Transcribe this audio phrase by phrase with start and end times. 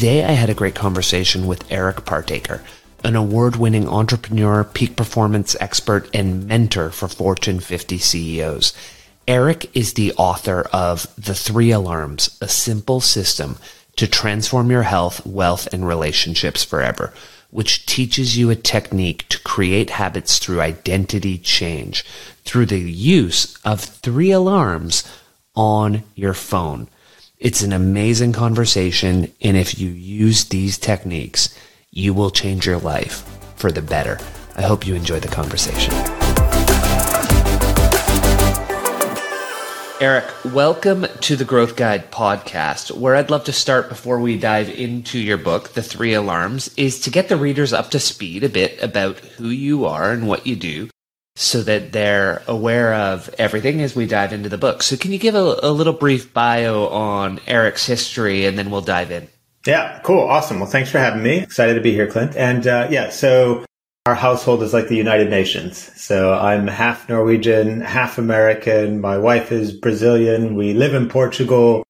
[0.00, 2.64] Today, I had a great conversation with Eric Partaker,
[3.04, 8.72] an award winning entrepreneur, peak performance expert, and mentor for Fortune 50 CEOs.
[9.28, 13.58] Eric is the author of The Three Alarms, a simple system
[13.96, 17.12] to transform your health, wealth, and relationships forever,
[17.50, 22.06] which teaches you a technique to create habits through identity change
[22.46, 25.04] through the use of three alarms
[25.54, 26.88] on your phone.
[27.40, 31.58] It's an amazing conversation, and if you use these techniques,
[31.90, 34.18] you will change your life for the better.
[34.56, 35.94] I hope you enjoy the conversation.
[40.02, 42.94] Eric, welcome to the Growth Guide podcast.
[42.94, 47.00] Where I'd love to start before we dive into your book, The Three Alarms, is
[47.00, 50.46] to get the readers up to speed a bit about who you are and what
[50.46, 50.90] you do
[51.40, 54.82] so that they're aware of everything as we dive into the book.
[54.82, 58.82] So, can you give a, a, little brief bio on Eric's history and then we'll
[58.82, 59.26] dive in?
[59.66, 60.20] Yeah, cool.
[60.20, 60.60] Awesome.
[60.60, 61.38] Well, thanks for having me.
[61.38, 62.36] Excited to be here, Clint.
[62.36, 63.64] And uh, yeah, so
[64.04, 65.78] our household is like the United Nations.
[65.98, 69.00] So I'm half Norwegian, half American.
[69.00, 70.56] My wife is Brazilian.
[70.56, 71.84] We live in Portugal.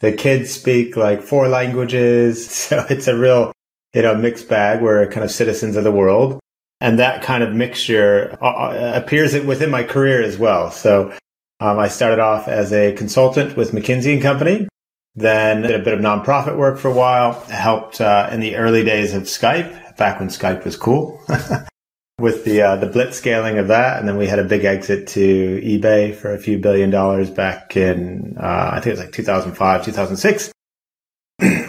[0.00, 2.48] The kids speak like four languages.
[2.70, 3.52] So it's a real,
[3.92, 4.80] you know, mixed bag.
[4.80, 6.40] We're kind of citizens of the world.
[6.80, 10.70] And that kind of mixture uh, uh, appears within my career as well.
[10.70, 11.12] So
[11.60, 14.66] um, I started off as a consultant with McKinsey and Company,
[15.14, 18.82] then did a bit of nonprofit work for a while, helped uh, in the early
[18.82, 21.20] days of Skype, back when Skype was cool,
[22.18, 25.08] with the uh, the blitz scaling of that, and then we had a big exit
[25.08, 29.12] to eBay for a few billion dollars back in uh, I think it was like
[29.12, 30.52] 2005, 2006.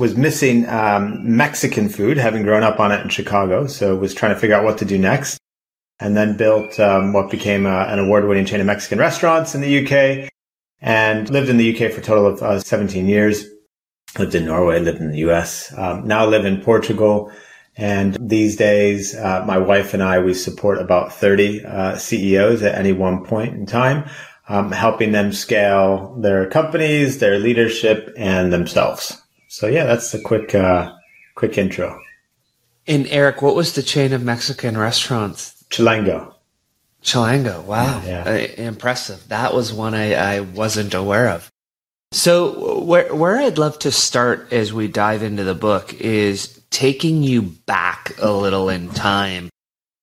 [0.01, 3.67] Was missing um, Mexican food, having grown up on it in Chicago.
[3.67, 5.37] So was trying to figure out what to do next.
[5.99, 9.85] And then built um, what became uh, an award-winning chain of Mexican restaurants in the
[9.85, 10.31] UK,
[10.81, 13.45] and lived in the UK for a total of uh, 17 years.
[14.17, 15.71] Lived in Norway, lived in the US.
[15.77, 17.31] Um, now live in Portugal.
[17.77, 22.73] And these days, uh, my wife and I, we support about 30 uh, CEOs at
[22.73, 24.09] any one point in time,
[24.49, 29.20] um, helping them scale their companies, their leadership, and themselves.
[29.51, 30.93] So yeah, that's a quick, uh,
[31.35, 32.01] quick intro.
[32.87, 35.61] And Eric, what was the chain of Mexican restaurants?
[35.69, 36.33] Chilango.
[37.03, 37.61] Chilango.
[37.65, 38.01] Wow.
[38.05, 38.31] Yeah, yeah.
[38.31, 39.27] Uh, impressive.
[39.27, 41.49] That was one I, I wasn't aware of.
[42.13, 47.21] So where, where I'd love to start as we dive into the book is taking
[47.21, 49.49] you back a little in time,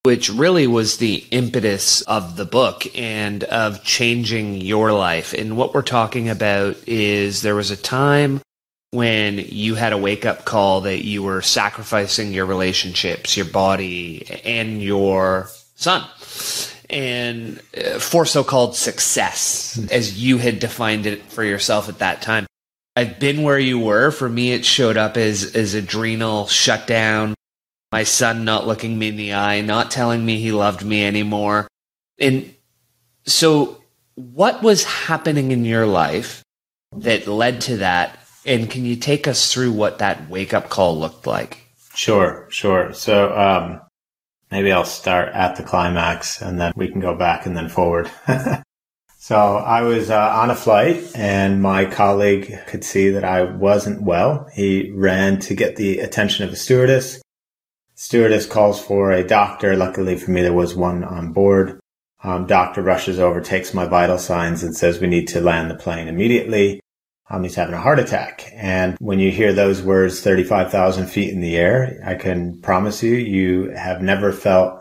[0.03, 5.33] which really was the impetus of the book and of changing your life.
[5.33, 8.43] And what we're talking about is there was a time
[8.91, 14.41] when you had a wake up call that you were sacrificing your relationships, your body,
[14.45, 16.05] and your son.
[16.91, 19.87] And uh, for so called success, hmm.
[19.91, 22.47] as you had defined it for yourself at that time.
[22.97, 24.11] I've been where you were.
[24.11, 27.35] For me, it showed up as, as adrenal shutdown,
[27.93, 31.69] my son not looking me in the eye, not telling me he loved me anymore.
[32.19, 32.53] And
[33.25, 33.83] so,
[34.15, 36.43] what was happening in your life
[36.97, 40.99] that led to that and can you take us through what that wake up call
[40.99, 41.65] looked like?
[41.95, 42.93] Sure, sure.
[42.93, 43.81] So um,
[44.51, 48.11] maybe I'll start at the climax and then we can go back and then forward.
[49.19, 54.03] so I was uh, on a flight and my colleague could see that I wasn't
[54.03, 54.49] well.
[54.55, 57.21] He ran to get the attention of a stewardess.
[57.95, 59.77] Stewardess calls for a doctor.
[59.77, 61.81] Luckily for me, there was one on board.
[62.23, 65.77] Um, doctor rushes over, takes my vital signs and says we need to land the
[65.77, 66.81] plane immediately
[67.31, 68.51] um, he's having a heart attack.
[68.55, 73.15] And when you hear those words 35,000 feet in the air, I can promise you,
[73.15, 74.81] you have never felt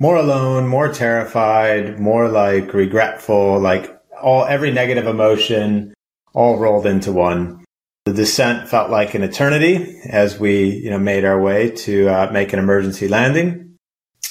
[0.00, 5.94] more alone, more terrified, more like regretful, like all, every negative emotion
[6.32, 7.64] all rolled into one.
[8.04, 12.30] The descent felt like an eternity as we, you know, made our way to uh,
[12.32, 13.76] make an emergency landing.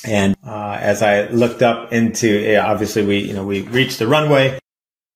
[0.05, 4.59] And uh, as I looked up into, obviously we, you know, we reached the runway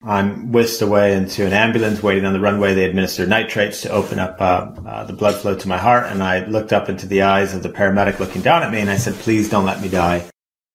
[0.05, 2.75] I'm whisked away into an ambulance waiting on the runway.
[2.75, 6.11] They administered nitrates to open up uh, uh, the blood flow to my heart.
[6.11, 8.89] And I looked up into the eyes of the paramedic looking down at me and
[8.89, 10.29] I said, please don't let me die.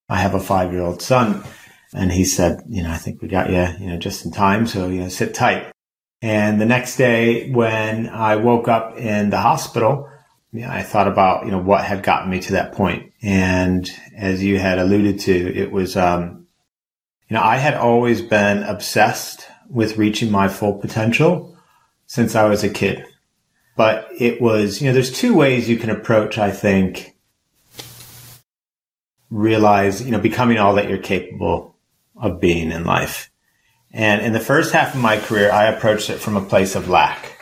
[0.09, 1.45] I have a five year old son.
[1.95, 4.67] And he said, you know, I think we got you, you know, just in time.
[4.67, 5.71] So, you know, sit tight.
[6.21, 10.09] And the next day when I woke up in the hospital,
[10.53, 13.13] you know, I thought about, you know, what had gotten me to that point.
[13.23, 16.40] And as you had alluded to, it was, um,
[17.31, 21.57] you know, I had always been obsessed with reaching my full potential
[22.07, 23.07] since I was a kid.
[23.77, 27.17] But it was, you know, there's two ways you can approach, I think,
[29.31, 31.77] realize, you know, becoming all that you're capable
[32.17, 33.31] of being in life.
[33.93, 36.89] And in the first half of my career, I approached it from a place of
[36.89, 37.39] lack.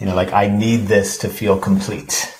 [0.00, 2.34] You know, like I need this to feel complete.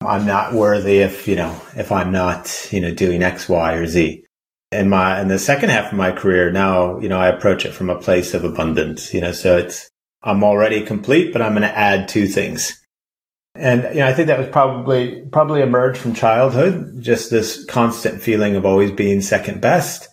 [0.00, 3.86] I'm not worthy if, you know, if I'm not, you know, doing X, Y, or
[3.86, 4.25] Z.
[4.72, 7.72] In my, in the second half of my career now, you know, I approach it
[7.72, 9.88] from a place of abundance, you know, so it's,
[10.22, 12.84] I'm already complete, but I'm going to add two things.
[13.54, 18.20] And, you know, I think that was probably, probably emerged from childhood, just this constant
[18.20, 20.08] feeling of always being second best,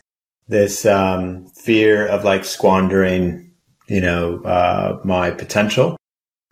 [0.47, 3.51] this, um, fear of like squandering,
[3.87, 5.97] you know, uh, my potential.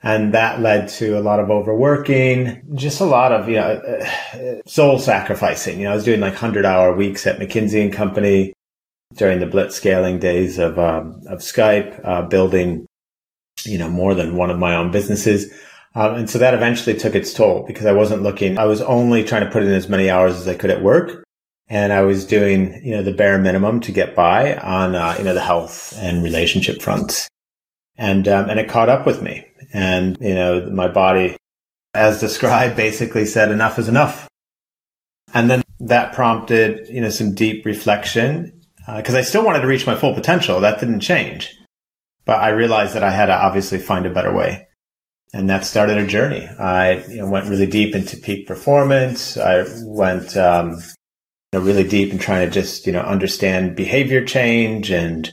[0.03, 4.67] And that led to a lot of overworking, just a lot of, you know, uh,
[4.67, 5.79] soul sacrificing.
[5.79, 8.53] You know, I was doing like 100 hour weeks at McKinsey and Company
[9.15, 12.87] during the blitz scaling days of, um, of Skype, uh, building,
[13.63, 15.53] you know, more than one of my own businesses.
[15.93, 19.23] Um, and so that eventually took its toll because I wasn't looking, I was only
[19.23, 21.23] trying to put in as many hours as I could at work.
[21.67, 25.23] And I was doing, you know, the bare minimum to get by on, uh, you
[25.23, 27.27] know, the health and relationship fronts.
[28.01, 29.45] And, um, and it caught up with me.
[29.73, 31.37] And, you know, my body,
[31.93, 34.27] as described, basically said enough is enough.
[35.35, 38.59] And then that prompted, you know, some deep reflection
[38.97, 40.59] because uh, I still wanted to reach my full potential.
[40.59, 41.55] That didn't change.
[42.25, 44.67] But I realized that I had to obviously find a better way.
[45.31, 46.47] And that started a journey.
[46.47, 49.37] I you know, went really deep into peak performance.
[49.37, 50.71] I went um,
[51.53, 55.31] you know, really deep in trying to just, you know, understand behavior change and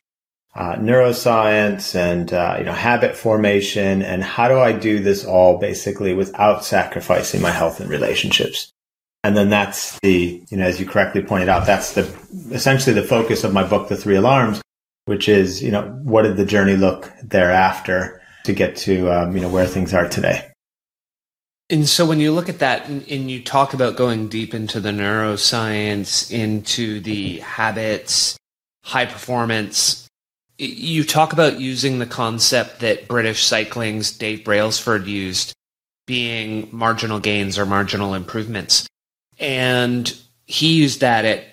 [0.58, 5.56] uh, neuroscience and uh, you know habit formation and how do I do this all
[5.56, 8.72] basically without sacrificing my health and relationships.
[9.22, 12.12] And then that's the you know as you correctly pointed out that's the
[12.50, 14.60] essentially the focus of my book, The Three Alarms,
[15.04, 19.40] which is you know what did the journey look thereafter to get to um, you
[19.40, 20.50] know where things are today.
[21.70, 24.80] And so when you look at that and, and, you talk about going deep into
[24.80, 28.38] the neuroscience, into the habits,
[28.84, 30.07] high performance,
[30.58, 35.54] you talk about using the concept that British cycling's Dave Brailsford used,
[36.06, 38.86] being marginal gains or marginal improvements.
[39.38, 40.12] And
[40.46, 41.44] he used that at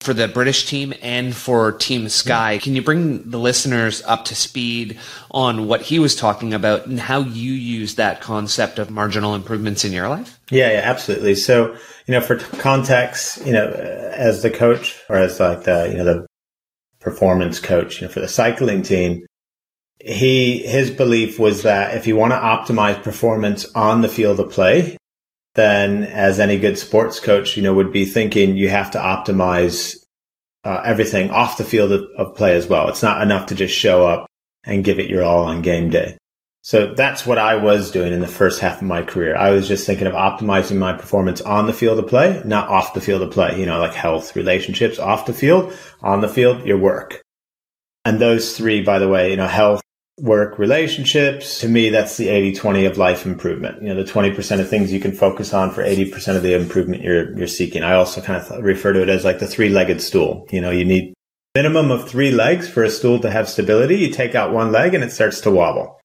[0.00, 2.58] for the British team and for Team Sky.
[2.58, 4.98] Can you bring the listeners up to speed
[5.32, 9.84] on what he was talking about and how you use that concept of marginal improvements
[9.84, 10.38] in your life?
[10.50, 11.34] Yeah, yeah, absolutely.
[11.34, 11.72] So,
[12.06, 16.04] you know, for context, you know, as the coach or as like the, you know,
[16.04, 16.26] the
[17.06, 19.24] performance coach you know, for the cycling team,
[20.00, 24.50] he his belief was that if you want to optimize performance on the field of
[24.50, 24.96] play,
[25.54, 29.94] then as any good sports coach, you know, would be thinking you have to optimize
[30.64, 32.88] uh, everything off the field of, of play as well.
[32.88, 34.26] It's not enough to just show up
[34.64, 36.18] and give it your all on game day.
[36.66, 39.36] So that's what I was doing in the first half of my career.
[39.36, 42.92] I was just thinking of optimizing my performance on the field of play, not off
[42.92, 45.72] the field of play, you know, like health, relationships, off the field,
[46.02, 47.22] on the field, your work.
[48.04, 49.80] And those three, by the way, you know, health,
[50.18, 53.80] work, relationships, to me, that's the 80 20 of life improvement.
[53.80, 57.00] You know, the 20% of things you can focus on for 80% of the improvement
[57.00, 57.84] you're, you're seeking.
[57.84, 60.48] I also kind of refer to it as like the three legged stool.
[60.50, 61.14] You know, you need
[61.54, 63.98] minimum of three legs for a stool to have stability.
[63.98, 66.00] You take out one leg and it starts to wobble.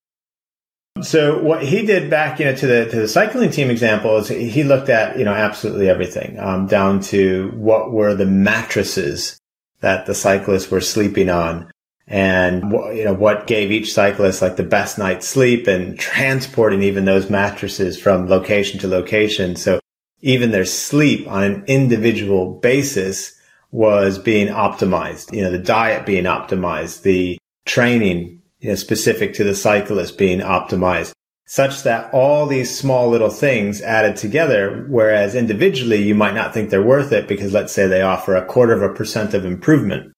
[1.03, 4.27] So what he did back, you know, to the to the cycling team example is
[4.27, 9.39] he looked at you know absolutely everything, um, down to what were the mattresses
[9.79, 11.71] that the cyclists were sleeping on,
[12.07, 17.05] and you know what gave each cyclist like the best night's sleep, and transporting even
[17.05, 19.55] those mattresses from location to location.
[19.55, 19.79] So
[20.21, 23.37] even their sleep on an individual basis
[23.71, 25.33] was being optimized.
[25.33, 30.39] You know, the diet being optimized, the training you know, specific to the cyclist being
[30.39, 31.13] optimized
[31.51, 36.69] such that all these small little things added together, whereas individually you might not think
[36.69, 40.13] they're worth it because let's say they offer a quarter of a percent of improvement.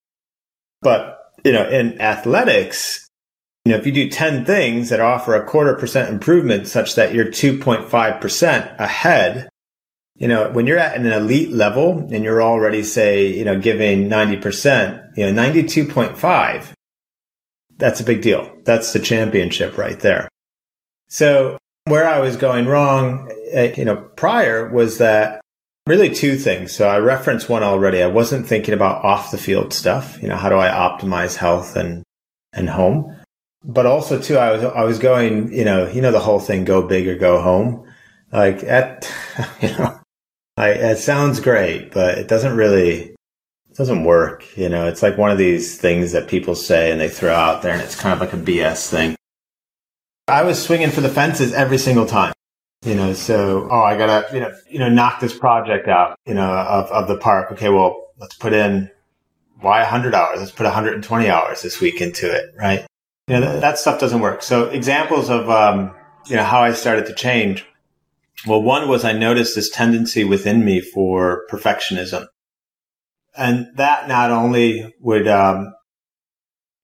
[0.83, 3.09] But, you know, in athletics,
[3.65, 7.15] you know, if you do 10 things that offer a quarter percent improvement such that
[7.15, 9.49] you're 2.5% ahead,
[10.13, 14.07] you know, when you're at an elite level and you're already say, you know, giving
[14.07, 16.73] 90%, you know, 92.5
[17.77, 18.51] that's a big deal.
[18.63, 20.29] That's the championship right there.
[21.07, 25.41] So where I was going wrong, eh, you know, prior was that
[25.85, 26.73] really two things.
[26.73, 28.01] So I referenced one already.
[28.01, 30.17] I wasn't thinking about off the field stuff.
[30.21, 32.03] You know, how do I optimize health and,
[32.53, 33.15] and home?
[33.63, 36.65] But also too, I was, I was going, you know, you know, the whole thing,
[36.65, 37.87] go big or go home.
[38.31, 39.11] Like at,
[39.61, 39.99] you know,
[40.57, 43.12] I, it sounds great, but it doesn't really,
[43.73, 44.45] it doesn't work.
[44.55, 47.63] You know, it's like one of these things that people say and they throw out
[47.63, 49.15] there and it's kind of like a BS thing.
[50.27, 52.33] I was swinging for the fences every single time.
[52.85, 56.35] You know, so, oh, I gotta, you know, you know, knock this project out, you
[56.35, 57.51] know, of, of the park.
[57.53, 57.69] Okay.
[57.69, 58.91] Well, let's put in
[59.59, 60.37] why 100 hours?
[60.37, 62.53] Let's put 120 hours this week into it.
[62.55, 62.85] Right.
[63.27, 64.43] You know, that, that stuff doesn't work.
[64.43, 65.95] So examples of, um,
[66.27, 67.65] you know, how I started to change.
[68.45, 72.27] Well, one was I noticed this tendency within me for perfectionism.
[73.35, 75.73] And that not only would um,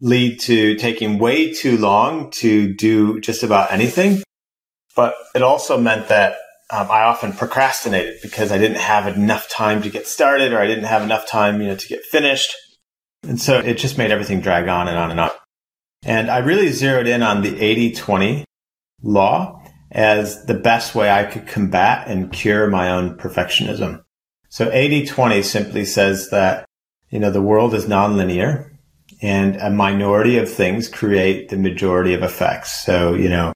[0.02, 4.24] lead to taking way too long to do just about anything,
[4.96, 6.38] but it also meant that
[6.72, 10.68] um, I often procrastinated because I didn't have enough time to get started or I
[10.68, 12.56] didn't have enough time, you know, to get finished.
[13.24, 15.32] And so it just made everything drag on and on and on.
[16.04, 18.46] And I really zeroed in on the 80 20
[19.02, 24.04] law as the best way I could combat and cure my own perfectionism.
[24.50, 26.66] So 80 20 simply says that,
[27.10, 28.72] you know, the world is nonlinear
[29.22, 32.84] and a minority of things create the majority of effects.
[32.84, 33.54] So, you know,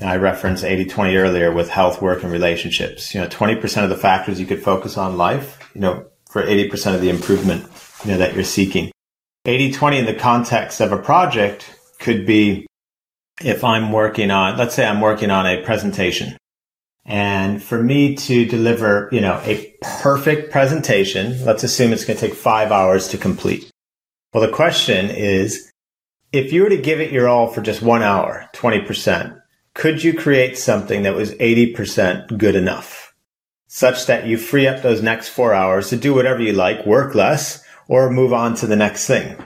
[0.00, 3.14] I referenced 80 20 earlier with health, work, and relationships.
[3.14, 6.94] You know, 20% of the factors you could focus on life, you know, for 80%
[6.94, 7.64] of the improvement,
[8.04, 8.90] you know, that you're seeking.
[9.44, 12.66] 80 20 in the context of a project could be
[13.40, 16.36] if I'm working on, let's say I'm working on a presentation
[17.04, 22.28] and for me to deliver, you know, a perfect presentation, let's assume it's going to
[22.28, 23.70] take five hours to complete.
[24.32, 25.70] Well, the question is,
[26.32, 29.38] if you were to give it your all for just one hour, 20%,
[29.74, 33.14] could you create something that was 80% good enough
[33.66, 37.14] such that you free up those next four hours to do whatever you like, work
[37.14, 39.36] less or move on to the next thing?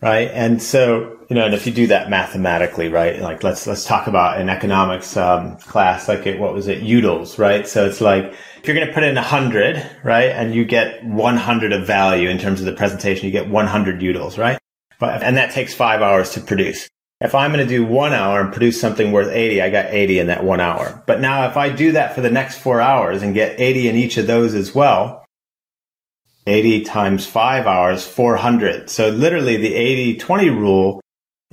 [0.00, 0.30] Right.
[0.32, 4.06] And so, you know, and if you do that mathematically, right, like let's, let's talk
[4.06, 7.66] about an economics um, class, like it, what was it, utils, right?
[7.66, 11.02] So it's like, if you're going to put in a 100, right, and you get
[11.02, 14.58] 100 of value in terms of the presentation, you get 100 utils, right?
[15.00, 16.86] But, and that takes five hours to produce.
[17.22, 20.18] If I'm going to do one hour and produce something worth 80, I got 80
[20.18, 21.02] in that one hour.
[21.06, 23.96] But now if I do that for the next four hours and get 80 in
[23.96, 25.24] each of those as well,
[26.46, 28.90] 80 times five hours, 400.
[28.90, 31.02] So literally the 80 20 rule,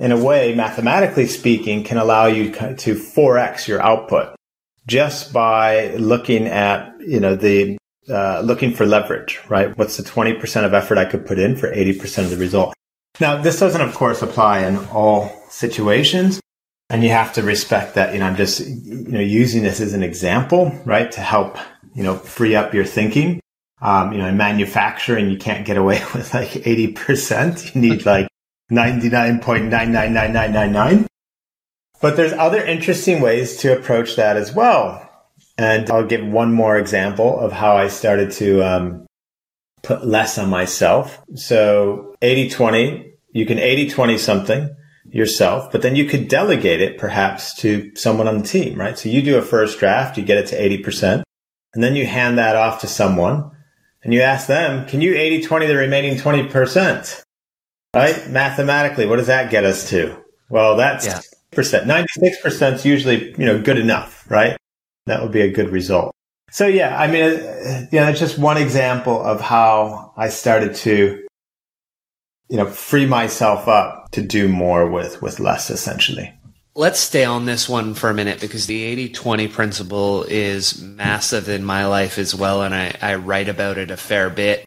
[0.00, 4.34] in a way, mathematically speaking, can allow you to 4x your output
[4.86, 7.76] just by looking at, you know, the,
[8.08, 9.76] uh, looking for leverage, right?
[9.76, 12.74] What's the 20% of effort I could put in for 80% of the result?
[13.20, 16.40] Now, this doesn't, of course, apply in all situations.
[16.88, 19.92] And you have to respect that, you know, I'm just, you know, using this as
[19.92, 21.12] an example, right?
[21.12, 21.56] To help,
[21.94, 23.40] you know, free up your thinking.
[23.82, 27.74] Um, you know, in manufacturing, you can't get away with like 80%.
[27.74, 28.28] You need like
[28.70, 31.06] 99.999999.
[32.00, 35.06] But there's other interesting ways to approach that as well.
[35.58, 39.06] And I'll give one more example of how I started to um,
[39.82, 41.22] put less on myself.
[41.34, 44.76] So 80 20, you can 80 20 something
[45.10, 48.96] yourself, but then you could delegate it perhaps to someone on the team, right?
[48.96, 51.22] So you do a first draft, you get it to 80%,
[51.74, 53.50] and then you hand that off to someone
[54.02, 57.22] and you ask them, can you 80 20 the remaining 20%?
[57.94, 58.28] Right?
[58.28, 60.16] Mathematically, what does that get us to?
[60.48, 61.20] Well, that's yeah.
[61.50, 61.88] percent.
[61.88, 64.56] 96% is usually, you know, good enough, right?
[65.06, 66.14] That would be a good result.
[66.50, 67.30] So yeah, I mean,
[67.92, 71.24] you know, it's just one example of how I started to,
[72.48, 76.32] you know, free myself up to do more with, with less essentially.
[76.74, 81.64] Let's stay on this one for a minute because the 80-20 principle is massive in
[81.64, 82.62] my life as well.
[82.62, 84.64] And I, I write about it a fair bit.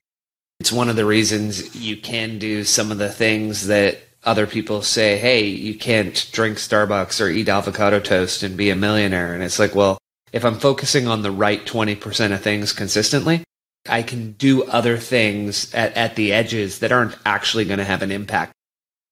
[0.64, 4.82] It's one of the reasons you can do some of the things that other people
[4.82, 9.34] say, Hey, you can't drink Starbucks or eat avocado toast and be a millionaire.
[9.34, 9.98] And it's like, well,
[10.32, 13.44] if I'm focusing on the right 20% of things consistently,
[13.90, 18.02] I can do other things at, at the edges that aren't actually going to have
[18.02, 18.54] an impact.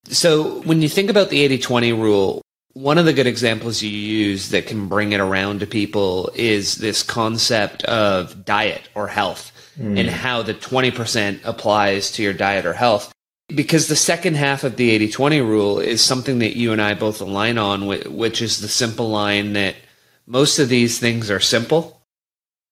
[0.08, 2.40] So when you think about the 80 20 rule,
[2.72, 6.76] one of the good examples you use that can bring it around to people is
[6.76, 9.98] this concept of diet or health mm.
[9.98, 13.12] and how the 20% applies to your diet or health.
[13.48, 16.94] Because the second half of the 80 20 rule is something that you and I
[16.94, 19.76] both align on, which is the simple line that
[20.26, 22.00] most of these things are simple,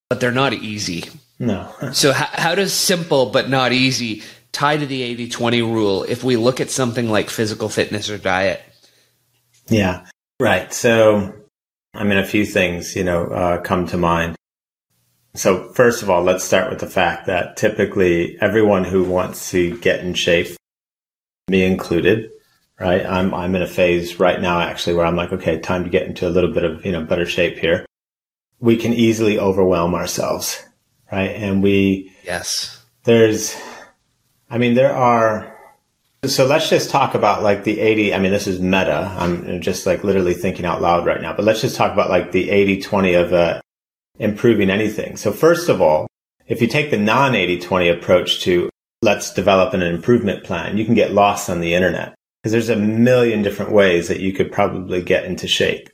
[0.08, 1.04] but they're not easy.
[1.38, 1.70] No.
[1.92, 6.24] so, how, how does simple but not easy tie to the 80 20 rule if
[6.24, 8.62] we look at something like physical fitness or diet?
[9.68, 10.06] Yeah,
[10.38, 10.72] right.
[10.72, 11.34] So,
[11.94, 14.36] I mean, a few things, you know, uh, come to mind.
[15.34, 19.78] So, first of all, let's start with the fact that typically everyone who wants to
[19.78, 20.56] get in shape,
[21.48, 22.30] me included,
[22.80, 23.06] right?
[23.06, 26.06] I'm, I'm in a phase right now actually where I'm like, okay, time to get
[26.06, 27.86] into a little bit of, you know, better shape here.
[28.58, 30.64] We can easily overwhelm ourselves,
[31.12, 31.30] right?
[31.30, 33.56] And we, yes, there's,
[34.50, 35.56] I mean, there are,
[36.24, 38.14] so let's just talk about like the 80.
[38.14, 39.14] I mean, this is meta.
[39.16, 42.32] I'm just like literally thinking out loud right now, but let's just talk about like
[42.32, 43.60] the 80 20 of uh,
[44.20, 45.16] improving anything.
[45.16, 46.06] So first of all,
[46.46, 48.70] if you take the non 80 20 approach to
[49.02, 52.76] let's develop an improvement plan, you can get lost on the internet because there's a
[52.76, 55.88] million different ways that you could probably get into shape.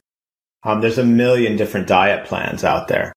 [0.64, 3.12] Um, there's a million different diet plans out there.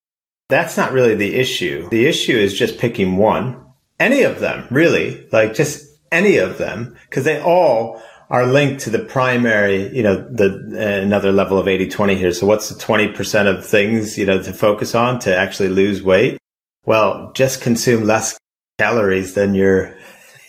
[0.50, 1.90] That's not really the issue.
[1.90, 3.64] The issue is just picking one,
[4.00, 8.90] any of them, really, like just any of them, because they all are linked to
[8.90, 12.32] the primary, you know, the uh, another level of 80-20 here.
[12.32, 16.38] So what's the 20% of things, you know, to focus on to actually lose weight?
[16.86, 18.38] Well, just consume less
[18.78, 19.96] calories than you're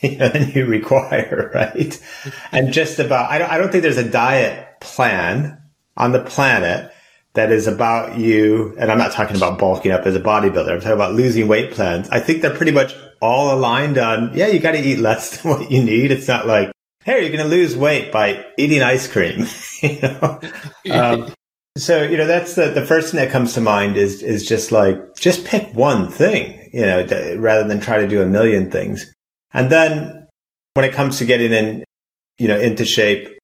[0.02, 2.00] you know, than you require, right?
[2.52, 5.60] and just about, I don't, I don't think there's a diet plan
[5.96, 6.92] on the planet
[7.34, 8.75] that is about you.
[8.78, 10.70] And I'm not talking about bulking up as a bodybuilder.
[10.70, 12.08] I'm talking about losing weight plans.
[12.10, 15.52] I think they're pretty much all aligned on, yeah, you got to eat less than
[15.52, 16.10] what you need.
[16.10, 16.72] It's not like,
[17.04, 19.47] hey, you're going to lose weight by eating ice cream.
[19.83, 20.40] you know?
[20.90, 21.33] Um,
[21.78, 24.73] so, you know, that's the, the first thing that comes to mind is, is just
[24.73, 27.07] like, just pick one thing, you know,
[27.38, 29.12] rather than try to do a million things.
[29.52, 30.26] And then
[30.75, 31.85] when it comes to getting in,
[32.38, 33.38] you know, into shape,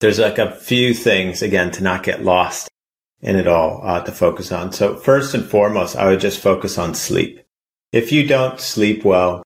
[0.00, 2.68] there's like a few things again to not get lost
[3.20, 4.72] in it all uh, to focus on.
[4.72, 7.40] So first and foremost, I would just focus on sleep.
[7.92, 9.44] If you don't sleep well,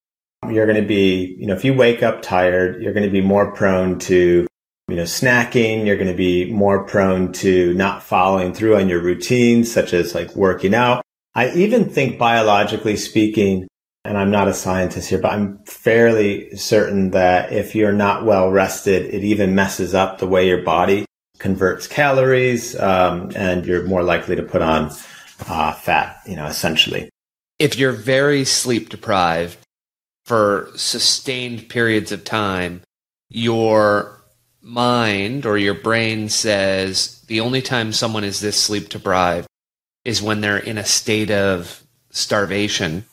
[0.50, 3.20] you're going to be, you know, if you wake up tired, you're going to be
[3.20, 4.46] more prone to,
[4.88, 5.86] you know, snacking.
[5.86, 10.14] You're going to be more prone to not following through on your routines, such as
[10.14, 11.02] like working out.
[11.34, 13.68] I even think biologically speaking,
[14.04, 18.50] and I'm not a scientist here, but I'm fairly certain that if you're not well
[18.50, 21.04] rested, it even messes up the way your body
[21.38, 24.90] converts calories, um, and you're more likely to put on
[25.46, 27.10] uh, fat, you know, essentially.
[27.58, 29.58] If you're very sleep deprived
[30.26, 32.82] for sustained periods of time,
[33.30, 34.20] your
[34.60, 39.46] mind or your brain says the only time someone is this sleep deprived
[40.04, 43.04] is when they're in a state of starvation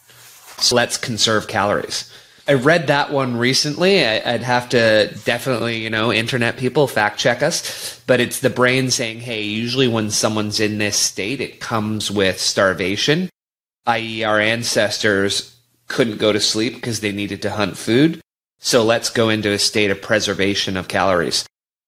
[0.58, 2.12] so let's conserve calories.
[2.48, 4.06] I read that one recently.
[4.06, 8.02] I, would have to definitely, you know, internet people fact check us.
[8.06, 12.40] But it's the brain saying, hey, usually when someone's in this state, it comes with
[12.40, 13.30] starvation,
[13.86, 15.56] i.e., our ancestors
[15.88, 18.22] couldn't go to sleep because they needed to hunt food.
[18.60, 21.46] So let's go into a state of preservation of calories.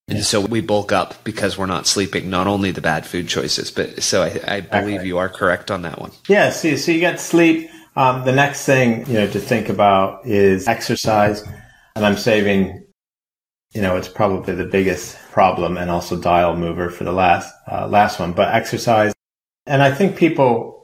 [0.08, 3.72] And so we bulk up because we're not sleeping, not only the bad food choices,
[3.72, 6.12] but so I, I believe you are correct on that one.
[6.28, 6.52] Yeah.
[6.52, 10.68] So, so you got sleep um, the next thing, you know, to think about is
[10.68, 11.44] exercise.
[11.96, 12.86] And I'm saving,
[13.74, 17.88] you know, it's probably the biggest problem and also dial mover for the last, uh,
[17.88, 19.14] last one, but exercise.
[19.66, 20.75] And I think people,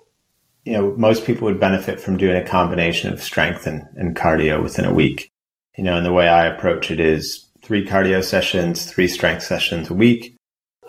[0.64, 4.62] you know, most people would benefit from doing a combination of strength and, and cardio
[4.62, 5.30] within a week.
[5.78, 9.90] You know, and the way I approach it is three cardio sessions, three strength sessions
[9.90, 10.36] a week.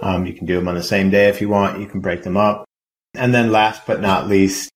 [0.00, 1.80] Um, you can do them on the same day if you want.
[1.80, 2.64] You can break them up.
[3.14, 4.70] And then last but not least,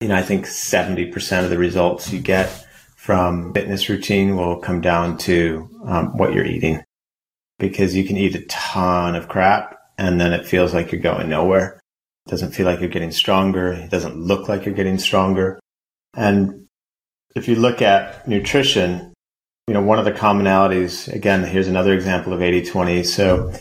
[0.00, 4.80] you know, I think 70% of the results you get from fitness routine will come
[4.80, 6.82] down to um, what you're eating
[7.58, 11.28] because you can eat a ton of crap and then it feels like you're going
[11.28, 11.81] nowhere.
[12.26, 13.72] It doesn't feel like you're getting stronger.
[13.72, 15.58] It doesn't look like you're getting stronger.
[16.14, 16.66] And
[17.34, 19.12] if you look at nutrition,
[19.66, 23.06] you know, one of the commonalities, again, here's another example of 80-20.
[23.06, 23.52] So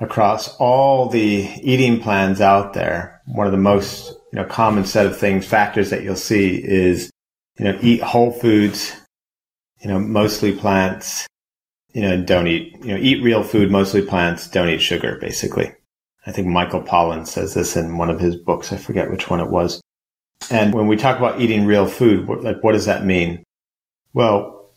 [0.00, 5.06] across all the eating plans out there, one of the most you know, common set
[5.06, 7.10] of things, factors that you'll see is,
[7.58, 8.96] you know, eat whole foods,
[9.80, 11.26] you know, mostly plants,
[11.92, 15.72] you know, don't eat, you know, eat real food, mostly plants, don't eat sugar, basically.
[16.26, 18.72] I think Michael Pollan says this in one of his books.
[18.72, 19.80] I forget which one it was.
[20.50, 23.42] And when we talk about eating real food, what, like, what does that mean?
[24.12, 24.70] Well,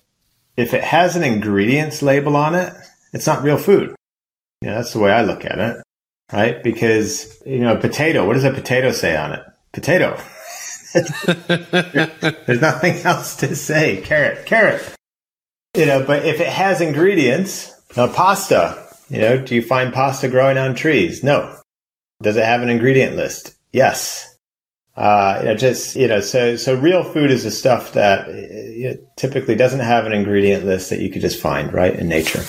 [0.56, 2.74] if it has an ingredients label on it,
[3.12, 3.96] it's not real food.
[4.62, 5.84] Yeah, that's the way I look at it
[6.34, 6.64] right?
[6.64, 9.44] Because, you know, potato, what does a potato say on it?
[9.72, 10.20] Potato.
[10.94, 14.02] There's nothing else to say.
[14.02, 14.84] Carrot, carrot.
[15.76, 18.83] You know, but if it has ingredients, now pasta,
[19.14, 21.24] you know, do you find pasta growing on trees?
[21.24, 21.56] No.
[22.22, 23.56] Does it have an ingredient list?
[23.72, 24.38] Yes.
[24.96, 28.28] Uh, you know, just, you know, so, so real food is the stuff that
[29.18, 32.44] typically doesn't have an ingredient list that you could just find, right, in nature.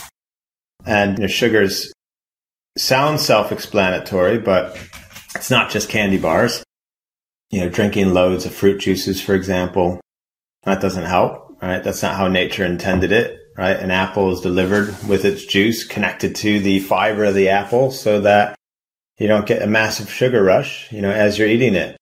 [0.84, 1.92] And, you know, sugars
[2.76, 4.78] sounds self-explanatory, but
[5.34, 6.62] it's not just candy bars.
[7.50, 10.00] You know, drinking loads of fruit juices, for example,
[10.64, 11.84] that doesn't help, right?
[11.84, 13.76] That's not how nature intended it, right?
[13.76, 18.20] An apple is delivered with its juice connected to the fiber of the apple so
[18.20, 18.56] that
[19.18, 21.96] you don't get a massive sugar rush, you know, as you're eating it.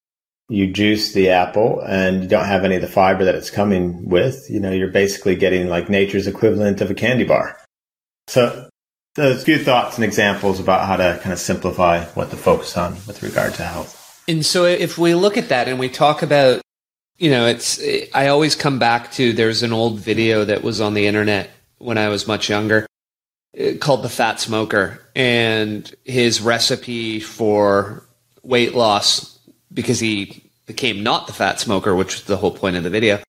[0.48, 4.08] You juice the apple and you don't have any of the fiber that it's coming
[4.08, 4.50] with.
[4.50, 7.58] You know, you're basically getting like nature's equivalent of a candy bar.
[8.28, 8.68] So
[9.14, 12.94] those few thoughts and examples about how to kind of simplify what to focus on
[13.06, 14.22] with regard to health.
[14.28, 16.61] And so if we look at that and we talk about,
[17.22, 17.80] you know, it's,
[18.12, 21.96] I always come back to there's an old video that was on the internet when
[21.96, 22.84] I was much younger.
[23.58, 25.00] uh, called The Fat Smoker.
[25.14, 28.02] And his recipe for
[28.42, 29.38] weight loss,
[29.72, 33.20] because he became not the fat smoker, which was the whole point of the video,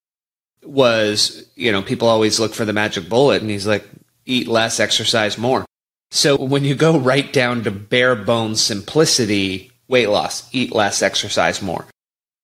[0.63, 3.41] was, you know, people always look for the magic bullet.
[3.41, 3.87] And he's like,
[4.25, 5.65] eat less, exercise more.
[6.09, 11.61] So when you go right down to bare bones simplicity, weight loss, eat less, exercise
[11.61, 11.85] more.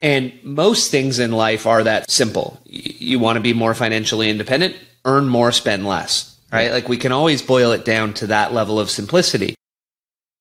[0.01, 2.59] And most things in life are that simple.
[2.65, 6.71] You want to be more financially independent, earn more, spend less, right?
[6.71, 9.55] Like we can always boil it down to that level of simplicity.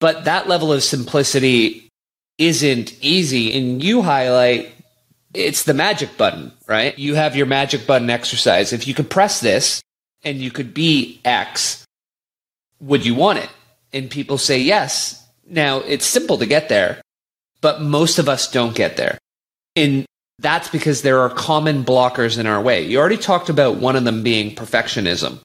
[0.00, 1.88] But that level of simplicity
[2.38, 3.58] isn't easy.
[3.58, 4.72] And you highlight
[5.34, 6.98] it's the magic button, right?
[6.98, 8.72] You have your magic button exercise.
[8.72, 9.82] If you could press this
[10.24, 11.84] and you could be X,
[12.80, 13.50] would you want it?
[13.92, 15.26] And people say yes.
[15.46, 17.00] Now it's simple to get there,
[17.60, 19.18] but most of us don't get there.
[19.78, 20.06] And
[20.40, 22.82] that's because there are common blockers in our way.
[22.82, 25.38] You already talked about one of them being perfectionism.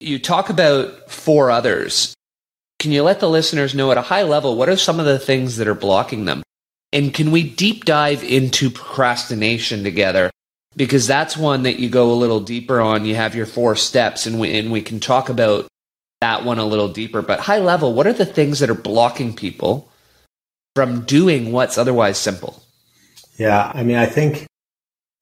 [0.00, 2.12] You talk about four others.
[2.80, 5.20] Can you let the listeners know at a high level what are some of the
[5.20, 6.42] things that are blocking them?
[6.92, 10.30] And can we deep dive into procrastination together?
[10.74, 13.04] Because that's one that you go a little deeper on.
[13.04, 15.68] You have your four steps, and we, and we can talk about
[16.20, 17.22] that one a little deeper.
[17.22, 19.90] But high level, what are the things that are blocking people
[20.74, 22.62] from doing what's otherwise simple?
[23.38, 24.46] Yeah, I mean, I think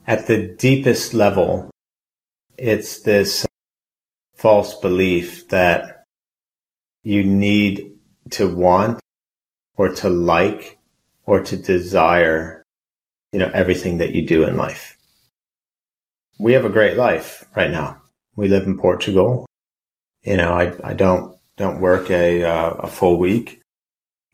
[0.06, 1.70] at the deepest level,
[2.56, 3.44] it's this
[4.36, 6.04] false belief that
[7.02, 7.92] you need
[8.30, 9.00] to want
[9.76, 10.78] or to like
[11.26, 12.62] or to desire,
[13.32, 14.96] you know, everything that you do in life.
[16.38, 18.00] We have a great life right now.
[18.36, 19.46] We live in Portugal.
[20.22, 23.60] You know, I, I don't, don't work a, uh, a full week.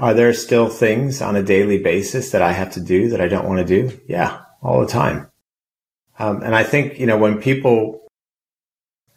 [0.00, 3.28] Are there still things on a daily basis that I have to do that I
[3.28, 4.00] don't want to do?
[4.08, 5.30] Yeah, all the time.
[6.18, 8.08] Um, and I think, you know, when people,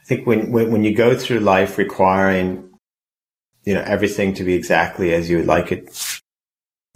[0.02, 2.69] I think when, when, when you go through life requiring,
[3.63, 6.19] you know, everything to be exactly as you would like it,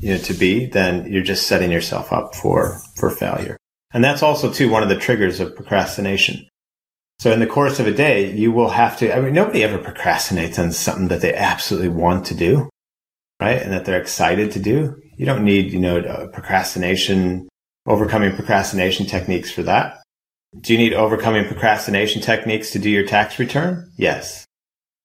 [0.02, 3.56] you know, to be, then you're just setting yourself up for, for failure.
[3.94, 6.46] And that's also too one of the triggers of procrastination.
[7.20, 9.78] So in the course of a day, you will have to, I mean, nobody ever
[9.80, 12.70] procrastinates on something that they absolutely want to do
[13.40, 13.62] right?
[13.62, 14.96] And that they're excited to do.
[15.18, 17.48] You don't need, you know, procrastination,
[17.86, 20.02] overcoming procrastination techniques for that.
[20.60, 23.92] Do you need overcoming procrastination techniques to do your tax return?
[23.98, 24.46] Yes.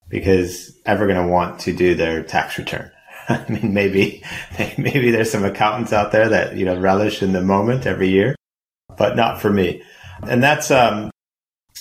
[0.08, 2.90] Because ever going to want to do their tax return.
[3.28, 4.22] I mean, maybe,
[4.78, 8.34] maybe there's some accountants out there that, you know, relish in the moment every year,
[8.96, 9.82] but not for me.
[10.22, 11.10] And that's, um,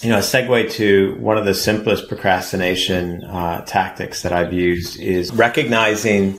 [0.02, 5.00] you know, a segue to one of the simplest procrastination uh, tactics that I've used
[5.00, 6.38] is recognizing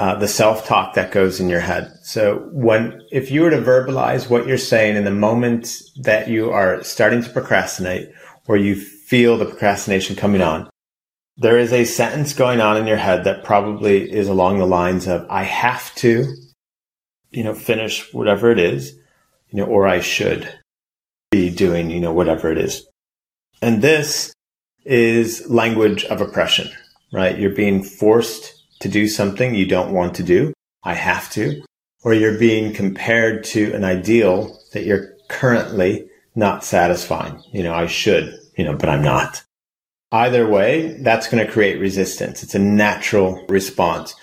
[0.00, 1.92] uh, the self talk that goes in your head.
[2.02, 6.50] So when, if you were to verbalize what you're saying in the moment that you
[6.52, 8.08] are starting to procrastinate
[8.48, 10.70] or you feel the procrastination coming on,
[11.36, 15.06] there is a sentence going on in your head that probably is along the lines
[15.06, 16.34] of, I have to,
[17.30, 18.94] you know, finish whatever it is,
[19.50, 20.50] you know, or I should
[21.30, 22.88] be doing, you know, whatever it is.
[23.60, 24.32] And this
[24.82, 26.70] is language of oppression,
[27.12, 27.38] right?
[27.38, 30.52] You're being forced to do something you don't want to do.
[30.82, 31.62] I have to.
[32.02, 37.42] Or you're being compared to an ideal that you're currently not satisfying.
[37.52, 39.42] You know, I should, you know, but I'm not.
[40.12, 42.42] Either way, that's going to create resistance.
[42.42, 44.14] It's a natural response.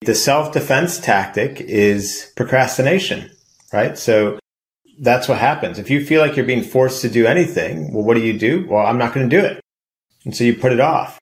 [0.00, 3.30] The self-defense tactic is procrastination,
[3.72, 3.96] right?
[3.96, 4.38] So
[4.98, 5.78] that's what happens.
[5.78, 8.66] If you feel like you're being forced to do anything, well, what do you do?
[8.68, 9.60] Well, I'm not going to do it.
[10.24, 11.18] And so you put it off.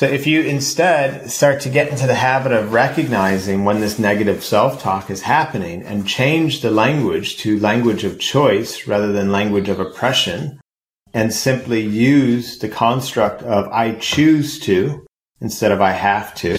[0.00, 4.42] So if you instead start to get into the habit of recognizing when this negative
[4.42, 9.78] self-talk is happening and change the language to language of choice rather than language of
[9.78, 10.58] oppression
[11.12, 15.04] and simply use the construct of I choose to
[15.42, 16.56] instead of I have to,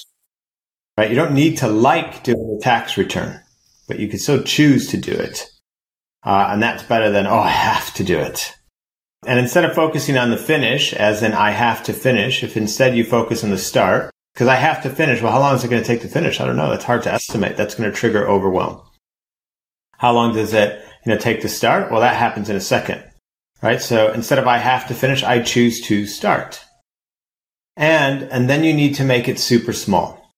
[0.96, 1.10] right?
[1.10, 3.42] You don't need to like doing a tax return,
[3.88, 5.50] but you can still choose to do it.
[6.24, 8.54] Uh, and that's better than, oh, I have to do it.
[9.26, 12.96] And instead of focusing on the finish, as in I have to finish, if instead
[12.96, 15.70] you focus on the start, because I have to finish, well, how long is it
[15.70, 16.40] going to take to finish?
[16.40, 16.70] I don't know.
[16.70, 17.56] That's hard to estimate.
[17.56, 18.82] That's going to trigger overwhelm.
[19.98, 21.92] How long does it, you know, take to start?
[21.92, 23.04] Well, that happens in a second,
[23.62, 23.80] right?
[23.80, 26.64] So instead of I have to finish, I choose to start.
[27.78, 30.34] And, and then you need to make it super small.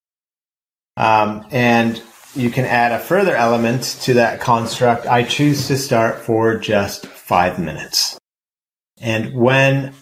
[0.98, 2.02] Um, and
[2.36, 5.06] you can add a further element to that construct.
[5.08, 8.17] I choose to start for just five minutes.
[9.04, 9.94] And when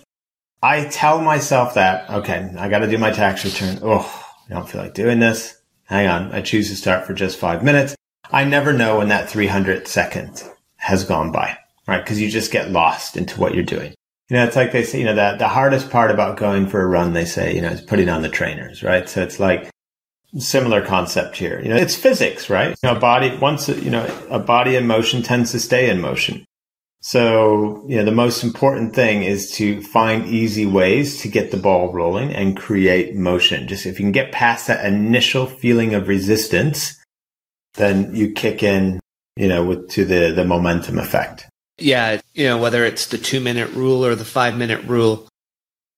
[0.62, 3.80] I tell myself that, okay, I got to do my tax return.
[3.82, 5.58] Oh, I don't feel like doing this.
[5.86, 6.32] Hang on.
[6.32, 7.96] I choose to start for just five minutes.
[8.32, 10.44] I never know when that 300 second
[10.78, 12.06] has gone by, right?
[12.06, 13.94] Cause you just get lost into what you're doing.
[14.30, 16.82] you know, it's like they say, you know, that the hardest part about going for
[16.82, 19.10] a run, they say, you know, is putting on the trainers, right?
[19.10, 19.70] So it's like
[20.38, 21.60] similar concept here.
[21.60, 22.70] You know, it's physics, right?
[22.84, 26.46] You know, body, once, you know, a body in motion tends to stay in motion.
[27.04, 31.58] So, you know, the most important thing is to find easy ways to get the
[31.58, 33.68] ball rolling and create motion.
[33.68, 37.04] Just if you can get past that initial feeling of resistance,
[37.74, 39.00] then you kick in,
[39.36, 41.48] you know, with to the, the momentum effect.
[41.80, 45.28] Yeah, you know, whether it's the two minute rule or the five minute rule,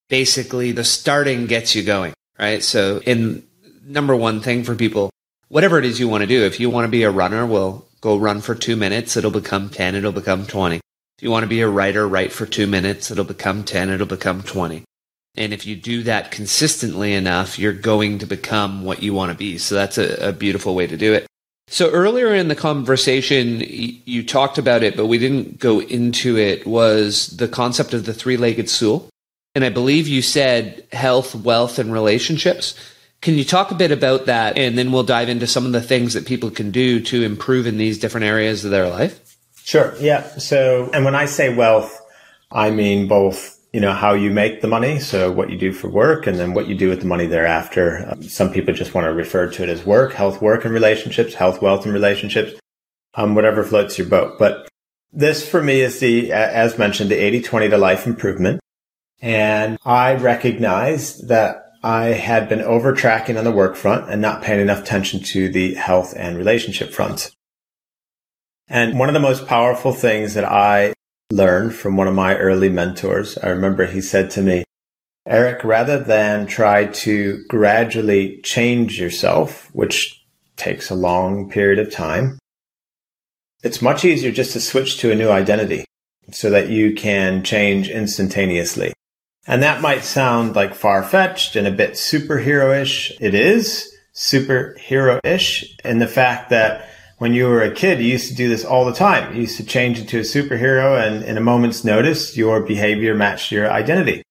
[0.07, 2.63] basically the starting gets you going, right?
[2.63, 3.43] So, in
[3.85, 5.09] number one thing for people,
[5.49, 7.85] whatever it is you want to do, if you want to be a runner, well,
[7.99, 9.17] go run for two minutes.
[9.17, 9.95] It'll become 10.
[9.95, 10.79] It'll become 20.
[11.23, 13.09] You want to be a writer, write for two minutes.
[13.09, 13.89] It'll become 10.
[13.89, 14.83] It'll become 20.
[15.35, 19.37] And if you do that consistently enough, you're going to become what you want to
[19.37, 19.57] be.
[19.57, 21.25] So that's a, a beautiful way to do it.
[21.69, 26.67] So earlier in the conversation, you talked about it, but we didn't go into it,
[26.67, 29.07] was the concept of the three legged stool.
[29.55, 32.77] And I believe you said health, wealth, and relationships.
[33.21, 34.57] Can you talk a bit about that?
[34.57, 37.65] And then we'll dive into some of the things that people can do to improve
[37.65, 39.22] in these different areas of their life.
[39.63, 39.93] Sure.
[39.99, 40.23] Yeah.
[40.37, 42.01] So, and when I say wealth,
[42.51, 44.99] I mean both you know, how you make the money.
[44.99, 48.07] So what you do for work and then what you do with the money thereafter.
[48.07, 51.33] Um, some people just want to refer to it as work, health, work and relationships,
[51.33, 52.53] health, wealth and relationships,
[53.15, 54.37] um, whatever floats your boat.
[54.37, 54.69] But
[55.11, 58.61] this for me is the, as mentioned, the 80 20 to life improvement.
[59.21, 64.43] And I recognized that I had been over tracking on the work front and not
[64.43, 67.31] paying enough attention to the health and relationship front.
[68.67, 70.93] And one of the most powerful things that I
[71.31, 73.37] learned from one of my early mentors.
[73.37, 74.63] I remember he said to me,
[75.25, 80.23] Eric, rather than try to gradually change yourself, which
[80.57, 82.37] takes a long period of time,
[83.63, 85.85] it's much easier just to switch to a new identity
[86.31, 88.93] so that you can change instantaneously.
[89.47, 93.13] And that might sound like far fetched and a bit superhero-ish.
[93.19, 96.89] It is superhero-ish in the fact that
[97.23, 99.33] when you were a kid, you used to do this all the time.
[99.33, 103.49] You used to change into a superhero and in a moment's notice, your behavior matched
[103.49, 104.23] your identity.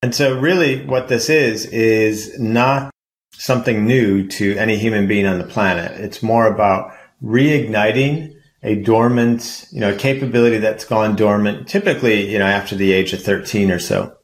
[0.00, 2.90] And so really what this is, is not
[3.34, 5.92] something new to any human being on the planet.
[6.00, 6.90] It's more about
[7.22, 12.92] reigniting a dormant, you know, a capability that's gone dormant, typically, you know, after the
[12.92, 14.16] age of 13 or so.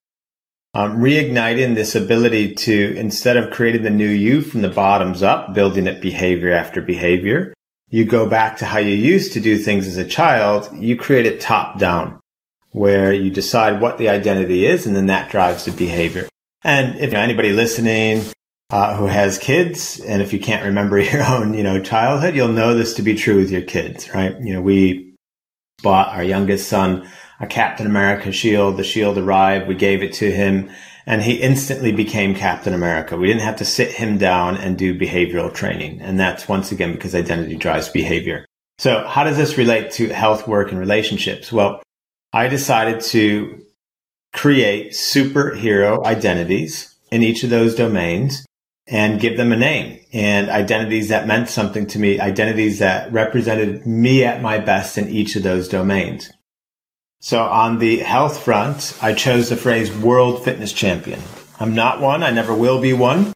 [0.73, 5.53] Um, reigniting this ability to, instead of creating the new you from the bottoms up,
[5.53, 7.53] building it behavior after behavior,
[7.93, 11.27] you go back to how you used to do things as a child, you create
[11.27, 12.19] it top down
[12.71, 16.27] where you decide what the identity is and then that drives the behavior.
[16.65, 18.25] And if anybody listening
[18.71, 22.49] uh, who has kids, and if you can't remember your own, you know, childhood, you'll
[22.49, 24.41] know this to be true with your kids, right?
[24.41, 25.15] You know, we
[25.83, 27.07] bought our youngest son
[27.41, 28.79] a Captain America shield.
[28.79, 29.69] The shield arrived.
[29.69, 30.71] We gave it to him
[31.07, 33.17] and he instantly became Captain America.
[33.17, 36.01] We didn't have to sit him down and do behavioral training.
[36.01, 38.47] And that's once again because identity drives behavior.
[38.79, 41.53] So how does this relate to health, work, and relationships?
[41.53, 41.83] Well,
[42.33, 43.63] I decided to
[44.33, 48.47] create superhero identities in each of those domains
[48.87, 53.87] and give them a name and identities that meant something to me, identities that represented
[53.87, 56.33] me at my best in each of those domains.
[57.25, 61.21] So on the health front, I chose the phrase world fitness champion.
[61.61, 62.25] I'm not one.
[62.25, 63.33] I never will be one,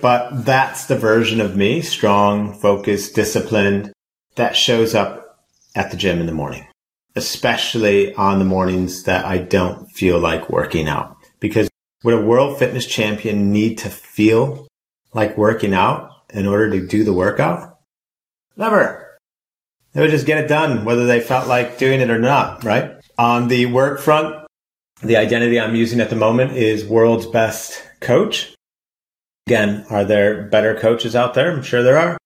[0.00, 3.92] but that's the version of me, strong, focused, disciplined,
[4.36, 5.44] that shows up
[5.74, 6.66] at the gym in the morning,
[7.14, 11.14] especially on the mornings that I don't feel like working out.
[11.38, 11.68] Because
[12.04, 14.66] would a world fitness champion need to feel
[15.12, 17.80] like working out in order to do the workout?
[18.56, 19.18] Never.
[19.92, 22.95] They would just get it done, whether they felt like doing it or not, right?
[23.18, 24.46] On the work front,
[25.02, 28.54] the identity I'm using at the moment is world's best coach.
[29.46, 31.50] Again, are there better coaches out there?
[31.50, 32.18] I'm sure there are.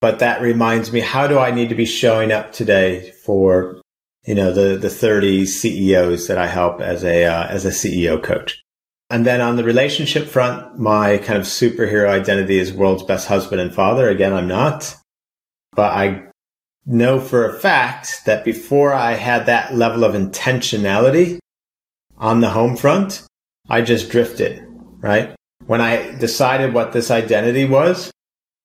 [0.00, 3.80] But that reminds me, how do I need to be showing up today for,
[4.26, 8.22] you know, the, the 30 CEOs that I help as a, uh, as a CEO
[8.22, 8.62] coach?
[9.10, 13.60] And then on the relationship front, my kind of superhero identity is world's best husband
[13.60, 14.08] and father.
[14.08, 14.94] Again, I'm not,
[15.72, 16.26] but I
[16.88, 21.38] know for a fact that before I had that level of intentionality
[22.16, 23.24] on the home front,
[23.68, 24.64] I just drifted,
[24.98, 25.34] right?
[25.66, 28.10] When I decided what this identity was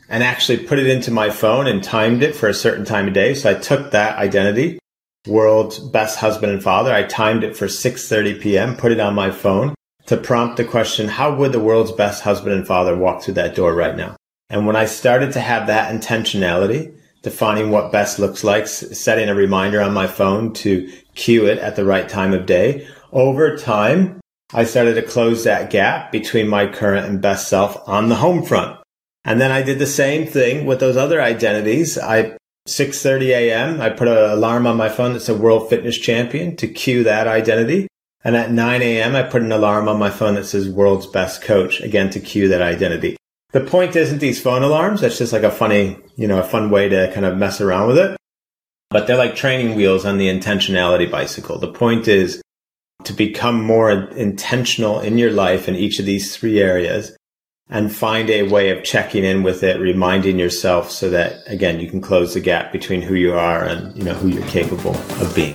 [0.09, 3.13] and actually put it into my phone and timed it for a certain time of
[3.13, 3.33] day.
[3.33, 4.79] So I took that identity,
[5.27, 6.93] world's best husband and father.
[6.93, 11.07] I timed it for 6:30 p.m., put it on my phone to prompt the question,
[11.07, 14.15] how would the world's best husband and father walk through that door right now?
[14.49, 19.35] And when I started to have that intentionality, defining what best looks like, setting a
[19.35, 24.19] reminder on my phone to cue it at the right time of day, over time,
[24.53, 28.43] I started to close that gap between my current and best self on the home
[28.43, 28.79] front.
[29.25, 31.97] And then I did the same thing with those other identities.
[31.97, 33.81] I 6:30 a.m.
[33.81, 37.27] I put an alarm on my phone that said World Fitness Champion to cue that
[37.27, 37.87] identity.
[38.23, 39.15] And at 9 a.m.
[39.15, 42.47] I put an alarm on my phone that says World's Best Coach again to cue
[42.49, 43.17] that identity.
[43.53, 45.01] The point isn't these phone alarms.
[45.01, 47.87] That's just like a funny, you know, a fun way to kind of mess around
[47.87, 48.17] with it.
[48.89, 51.59] But they're like training wheels on the intentionality bicycle.
[51.59, 52.41] The point is
[53.03, 57.15] to become more intentional in your life in each of these three areas
[57.69, 61.87] and find a way of checking in with it, reminding yourself so that again, you
[61.87, 65.31] can close the gap between who you are and, you know, who you're capable of
[65.35, 65.53] being.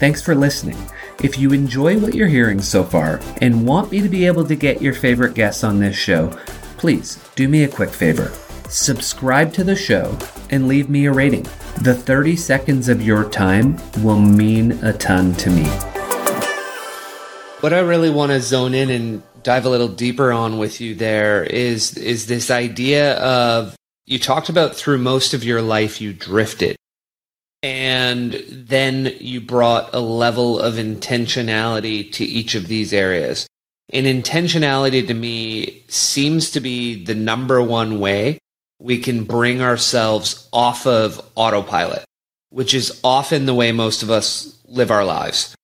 [0.00, 0.76] Thanks for listening.
[1.20, 4.54] If you enjoy what you're hearing so far and want me to be able to
[4.54, 6.28] get your favorite guests on this show,
[6.76, 8.30] please do me a quick favor.
[8.68, 10.16] Subscribe to the show
[10.50, 11.42] and leave me a rating.
[11.82, 15.64] The 30 seconds of your time will mean a ton to me.
[17.62, 20.94] What I really want to zone in and dive a little deeper on with you
[20.94, 23.74] there is is this idea of
[24.06, 26.77] you talked about through most of your life you drifted
[27.62, 33.46] and then you brought a level of intentionality to each of these areas.
[33.90, 38.38] And intentionality to me seems to be the number one way
[38.78, 42.04] we can bring ourselves off of autopilot,
[42.50, 45.54] which is often the way most of us live our lives.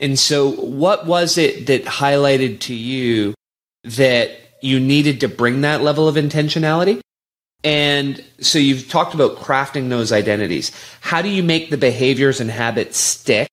[0.00, 3.34] And so, what was it that highlighted to you
[3.84, 7.00] that you needed to bring that level of intentionality?
[7.64, 10.70] And so, you've talked about crafting those identities.
[11.00, 13.48] How do you make the behaviors and habits stick?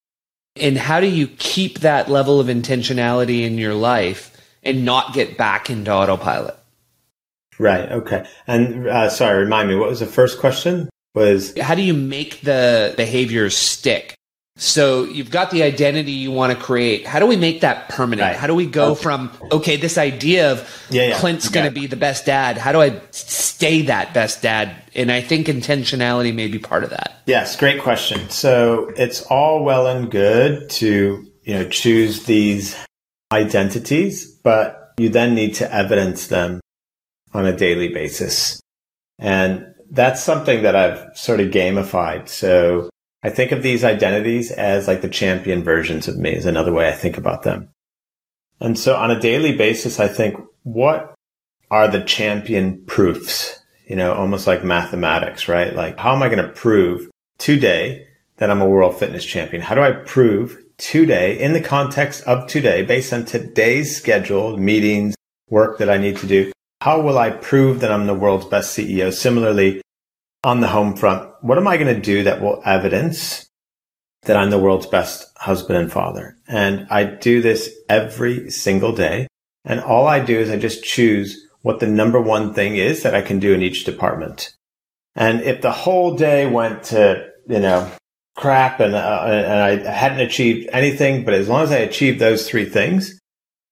[0.57, 5.37] And how do you keep that level of intentionality in your life and not get
[5.37, 6.57] back into autopilot?
[7.57, 7.91] Right.
[7.91, 8.25] Okay.
[8.47, 10.89] And uh, sorry, remind me, what was the first question?
[11.13, 14.15] Was how do you make the behaviors stick?
[14.61, 17.07] So you've got the identity you want to create.
[17.07, 18.27] How do we make that permanent?
[18.27, 18.35] Right.
[18.35, 19.01] How do we go okay.
[19.01, 21.17] from okay, this idea of yeah, yeah.
[21.17, 22.59] Clint's going to be the best dad?
[22.59, 24.75] How do I stay that best dad?
[24.93, 27.23] And I think intentionality may be part of that.
[27.25, 28.29] Yes, great question.
[28.29, 32.77] So it's all well and good to you know choose these
[33.31, 36.61] identities, but you then need to evidence them
[37.33, 38.61] on a daily basis.
[39.17, 42.29] And that's something that I've sort of gamified.
[42.29, 42.90] So
[43.23, 46.87] I think of these identities as like the champion versions of me is another way
[46.87, 47.69] I think about them.
[48.59, 51.13] And so on a daily basis, I think what
[51.69, 53.59] are the champion proofs?
[53.87, 55.75] You know, almost like mathematics, right?
[55.75, 58.07] Like how am I going to prove today
[58.37, 59.61] that I'm a world fitness champion?
[59.61, 65.15] How do I prove today in the context of today based on today's schedule, meetings,
[65.49, 66.51] work that I need to do?
[66.81, 69.13] How will I prove that I'm the world's best CEO?
[69.13, 69.81] Similarly,
[70.43, 73.47] on the home front, what am I going to do that will evidence
[74.23, 76.35] that I'm the world's best husband and father?
[76.47, 79.27] And I do this every single day.
[79.65, 83.13] And all I do is I just choose what the number one thing is that
[83.13, 84.55] I can do in each department.
[85.15, 87.91] And if the whole day went to, you know,
[88.35, 92.49] crap and, uh, and I hadn't achieved anything, but as long as I achieved those
[92.49, 93.19] three things,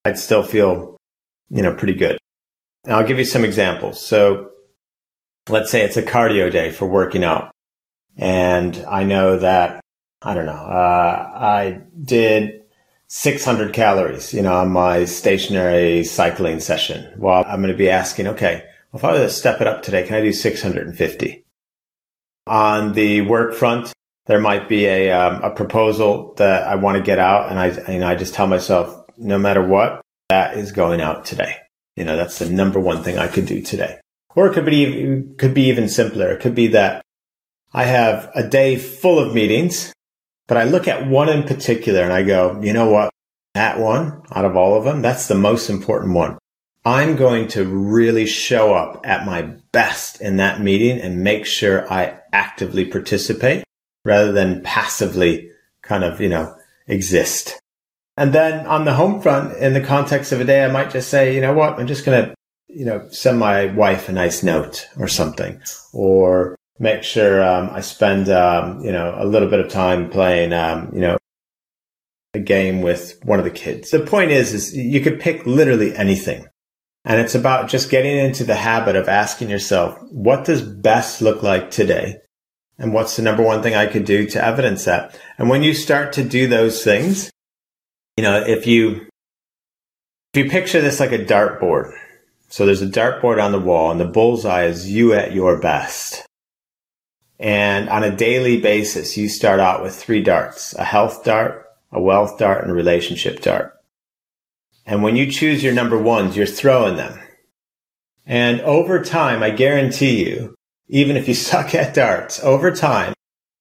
[0.06, 0.98] I'd still feel,
[1.50, 2.20] you know, pretty good.
[2.84, 4.06] And I'll give you some examples.
[4.06, 4.52] So
[5.50, 7.52] let's say it's a cardio day for working out.
[8.18, 9.82] And I know that,
[10.22, 12.64] I don't know, uh, I did
[13.08, 17.12] 600 calories, you know, on my stationary cycling session.
[17.18, 20.06] Well, I'm going to be asking, okay, if I were to step it up today,
[20.06, 21.46] can I do 650?
[22.48, 23.94] On the work front,
[24.26, 27.50] there might be a, um, a proposal that I want to get out.
[27.50, 31.56] And I, and I just tell myself, no matter what, that is going out today.
[31.96, 34.00] You know, that's the number one thing I could do today.
[34.36, 36.32] Or it could be, could be even simpler.
[36.32, 37.04] It could be that
[37.74, 39.94] I have a day full of meetings,
[40.48, 43.12] but I look at one in particular and I go, you know what?
[43.54, 46.38] That one out of all of them, that's the most important one.
[46.86, 51.92] I'm going to really show up at my best in that meeting and make sure
[51.92, 53.63] I actively participate
[54.06, 56.56] rather than passively kind of, you know,
[56.88, 57.60] exist.
[58.15, 61.10] And then on the home front, in the context of a day, I might just
[61.10, 62.36] say, you know what, I'm just going to,
[62.70, 65.60] you know, send my wife a nice note or something,
[65.92, 70.54] or make sure um, I spend, um, you know, a little bit of time playing,
[70.54, 71.17] um, you know,
[72.34, 73.90] a game with one of the kids.
[73.90, 76.46] The point is, is you could pick literally anything.
[77.06, 81.42] And it's about just getting into the habit of asking yourself, what does best look
[81.42, 82.17] like today?
[82.78, 85.20] And what's the number one thing I could do to evidence that?
[85.38, 87.32] And when you start to do those things,
[88.15, 89.08] you know, if you
[90.34, 91.92] if you picture this like a dartboard,
[92.50, 96.25] so there's a dartboard on the wall, and the bullseye is you at your best.
[97.39, 102.02] And on a daily basis, you start out with three darts, a health dart, a
[102.02, 103.73] wealth dart, and a relationship dart.
[104.85, 107.19] And when you choose your number ones, you're throwing them.
[108.25, 110.56] And over time, I guarantee you,
[110.87, 113.13] even if you suck at darts, over time,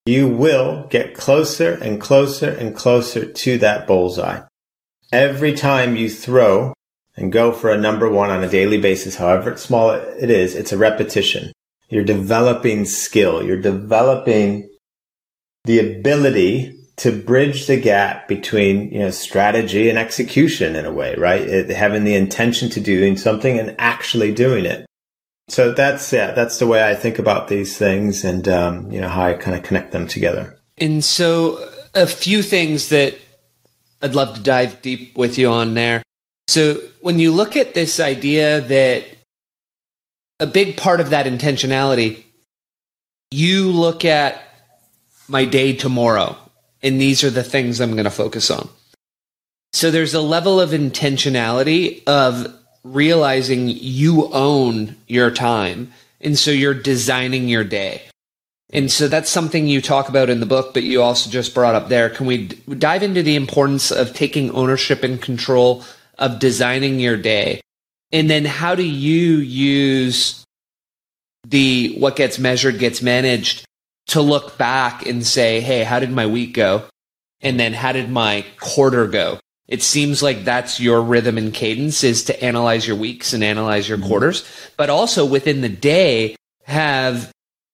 [0.07, 4.41] you will get closer and closer and closer to that bullseye.
[5.13, 6.73] Every time you throw
[7.19, 10.73] and go for a number one on a daily basis, however small it is, it's
[10.73, 11.53] a repetition.
[11.91, 13.43] You're developing skill.
[13.43, 14.71] You're developing
[15.65, 21.15] the ability to bridge the gap between, you know, strategy and execution in a way,
[21.17, 21.41] right?
[21.41, 24.87] It, having the intention to doing something and actually doing it.
[25.49, 29.09] So that's yeah, that's the way I think about these things, and um, you know
[29.09, 30.59] how I kind of connect them together.
[30.77, 33.17] And so, a few things that
[34.03, 36.03] I'd love to dive deep with you on there.
[36.49, 39.05] So, when you look at this idea that
[40.41, 42.25] a big part of that intentionality,
[43.31, 44.43] you look at
[45.29, 46.37] my day tomorrow,
[46.83, 48.69] and these are the things I'm going to focus on.
[49.73, 55.93] So, there's a level of intentionality of realizing you own your time.
[56.21, 58.03] And so you're designing your day.
[58.71, 61.75] And so that's something you talk about in the book, but you also just brought
[61.75, 62.11] up there.
[62.11, 65.85] Can we d- dive into the importance of taking ownership and control
[66.19, 67.61] of designing your day?
[68.13, 70.45] And then how do you use
[71.47, 73.65] the what gets measured gets managed
[74.09, 76.85] to look back and say, hey, how did my week go?
[77.41, 79.39] And then how did my quarter go?
[79.69, 83.89] it seems like that's your rhythm and cadence is to analyze your weeks and analyze
[83.89, 84.09] your mm-hmm.
[84.09, 84.45] quarters,
[84.77, 87.31] but also within the day have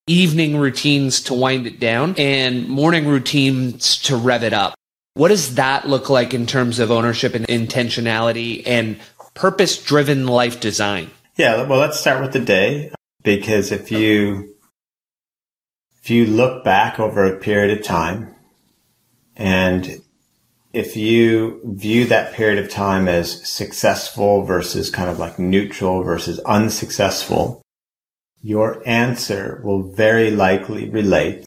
[0.07, 4.75] evening routines to wind it down and morning routines to rev it up.
[5.15, 8.99] What does that look like in terms of ownership and intentionality and
[9.35, 11.11] purpose driven life design?
[11.37, 12.91] Yeah, well, let's start with the day
[13.23, 14.57] because if you
[16.03, 18.35] if you look back over a period of time
[19.37, 20.03] and
[20.73, 26.41] if you view that period of time as successful versus kind of like neutral versus
[26.41, 27.63] unsuccessful,
[28.43, 31.45] your answer will very likely relate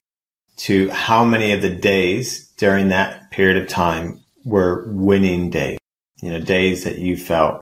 [0.58, 5.78] to how many of the days during that period of time were winning days.
[6.22, 7.62] You know, days that you felt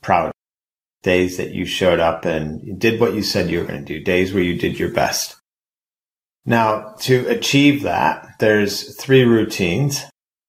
[0.00, 0.32] proud,
[1.02, 4.02] days that you showed up and did what you said you were going to do,
[4.02, 5.36] days where you did your best.
[6.46, 10.06] Now, to achieve that, there's three routines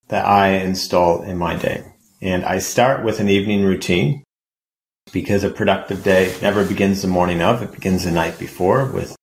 [0.07, 1.83] that I install in my day.
[2.21, 4.23] And I start with an evening routine
[5.11, 9.15] because a productive day never begins the morning of, it begins the night before with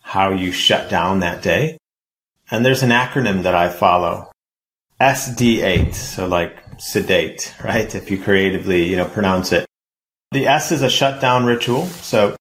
[0.00, 1.76] how you shut down that day.
[2.50, 4.30] And there's an acronym that I follow.
[5.00, 7.94] SD8, so like sedate, right?
[7.94, 9.66] If you creatively, you know, pronounce it.
[10.32, 11.86] The S is a shutdown ritual.
[11.86, 12.36] So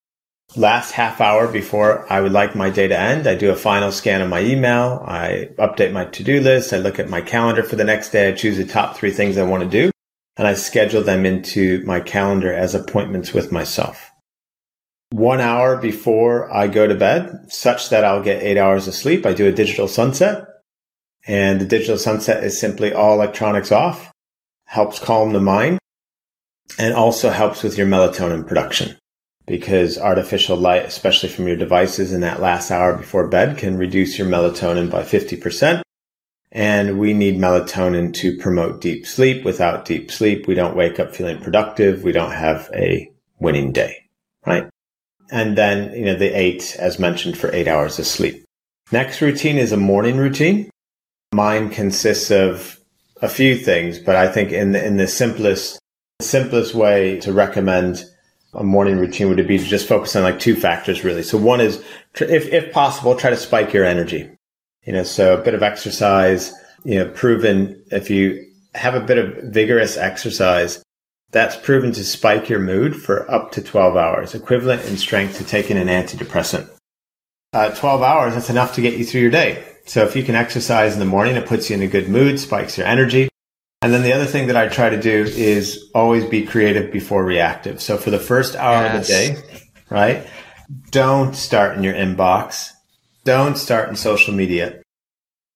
[0.56, 3.92] last half hour before I would like my day to end, I do a final
[3.92, 5.04] scan of my email.
[5.08, 6.74] I update my to-do list.
[6.74, 8.30] I look at my calendar for the next day.
[8.30, 9.92] I choose the top three things I want to do
[10.38, 14.12] and I schedule them into my calendar as appointments with myself.
[15.14, 19.28] One hour before I go to bed, such that I'll get eight hours of sleep,
[19.28, 20.48] I do a digital sunset.
[21.28, 24.12] And the digital sunset is simply all electronics off,
[24.66, 25.78] helps calm the mind,
[26.80, 28.98] and also helps with your melatonin production
[29.46, 34.18] because artificial light, especially from your devices in that last hour before bed, can reduce
[34.18, 35.84] your melatonin by 50%.
[36.52, 39.46] And we need melatonin to promote deep sleep.
[39.46, 42.02] Without deep sleep, we don't wake up feeling productive.
[42.02, 44.10] We don't have a winning day,
[44.48, 44.73] right?
[45.34, 48.46] And then, you know, the eight, as mentioned, for eight hours of sleep.
[48.92, 50.70] Next routine is a morning routine.
[51.34, 52.80] Mine consists of
[53.20, 55.80] a few things, but I think in the, in the simplest,
[56.22, 58.06] simplest way to recommend
[58.54, 61.24] a morning routine would be to just focus on like two factors really?
[61.24, 61.84] So one is,
[62.22, 64.30] if, if possible, try to spike your energy.
[64.86, 66.54] You know, so a bit of exercise,
[66.84, 70.83] you know, proven if you have a bit of vigorous exercise,
[71.34, 75.44] that's proven to spike your mood for up to 12 hours, equivalent in strength to
[75.44, 76.70] taking an antidepressant.
[77.52, 79.64] Uh, 12 hours, that's enough to get you through your day.
[79.86, 82.40] So if you can exercise in the morning, it puts you in a good mood,
[82.40, 83.30] spikes your energy.
[83.82, 87.26] And then the other thing that I try to do is always be creative before
[87.26, 87.82] reactive.
[87.82, 88.96] So for the first hour yes.
[88.96, 90.28] of the day, right?
[90.92, 92.70] Don't start in your inbox.
[93.26, 94.82] Don't start in social media.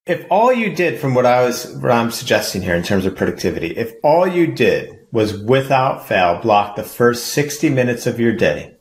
[0.06, 3.16] If all you did from what I was, what I'm suggesting here in terms of
[3.16, 8.32] productivity, if all you did was without fail block the first 60 minutes of your
[8.32, 8.76] day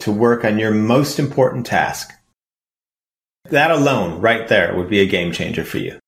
[0.00, 2.10] to work on your most important task,
[3.50, 5.98] that alone right there would be a game changer for you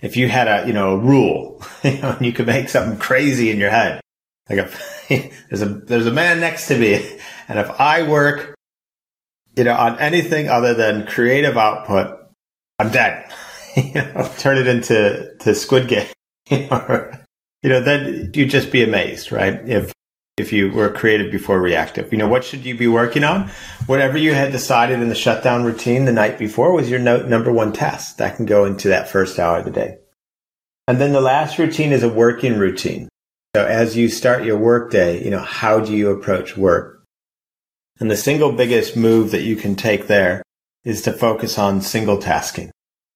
[0.00, 2.98] if you had a, you know, a rule, you know, and you could make something
[2.98, 4.00] crazy in your head,
[4.48, 4.70] like a,
[5.48, 7.18] there's a, there's a man next to me.
[7.48, 8.56] And if I work
[9.56, 12.18] you know, on anything other than creative output,
[12.78, 13.30] I'm dead.
[13.76, 16.06] you know, turn it into to Squid Game.
[16.50, 17.10] know,
[17.80, 19.60] then you'd just be amazed, right?
[19.68, 19.92] If
[20.36, 22.12] if you were creative before reactive.
[22.12, 23.48] You know, what should you be working on?
[23.86, 27.50] Whatever you had decided in the shutdown routine the night before was your no- number
[27.50, 28.18] one task.
[28.18, 29.96] That can go into that first hour of the day.
[30.86, 33.08] And then the last routine is a working routine.
[33.56, 37.02] So as you start your workday, you know, how do you approach work?
[37.98, 40.42] And the single biggest move that you can take there
[40.84, 42.70] is to focus on single tasking.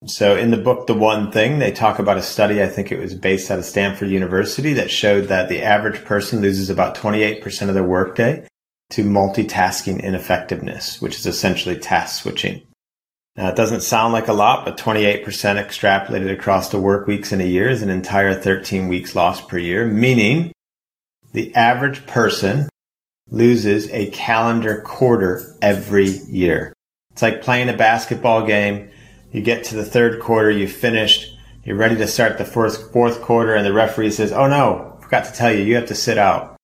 [0.07, 2.99] So in the book, The One Thing, they talk about a study, I think it
[2.99, 7.67] was based out of Stanford University that showed that the average person loses about 28%
[7.67, 8.47] of their workday
[8.91, 12.63] to multitasking ineffectiveness, which is essentially task switching.
[13.35, 17.39] Now it doesn't sound like a lot, but 28% extrapolated across the work weeks in
[17.39, 20.51] a year is an entire 13 weeks lost per year, meaning
[21.31, 22.67] the average person
[23.29, 26.73] loses a calendar quarter every year.
[27.11, 28.89] It's like playing a basketball game
[29.31, 33.21] you get to the third quarter, you finished, you're ready to start the fourth, fourth
[33.21, 36.17] quarter, and the referee says, Oh no, forgot to tell you, you have to sit
[36.17, 36.57] out.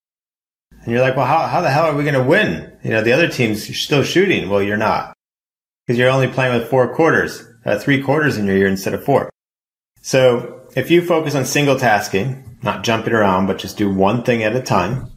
[0.72, 2.72] And you're like, Well, how, how the hell are we going to win?
[2.84, 4.49] You know, the other team's still shooting.
[4.49, 5.13] Well, you're not.
[5.86, 9.03] Because you're only playing with four quarters, uh, three quarters in your year instead of
[9.03, 9.30] four.
[10.01, 14.43] So if you focus on single tasking, not jumping around, but just do one thing
[14.43, 15.11] at a time,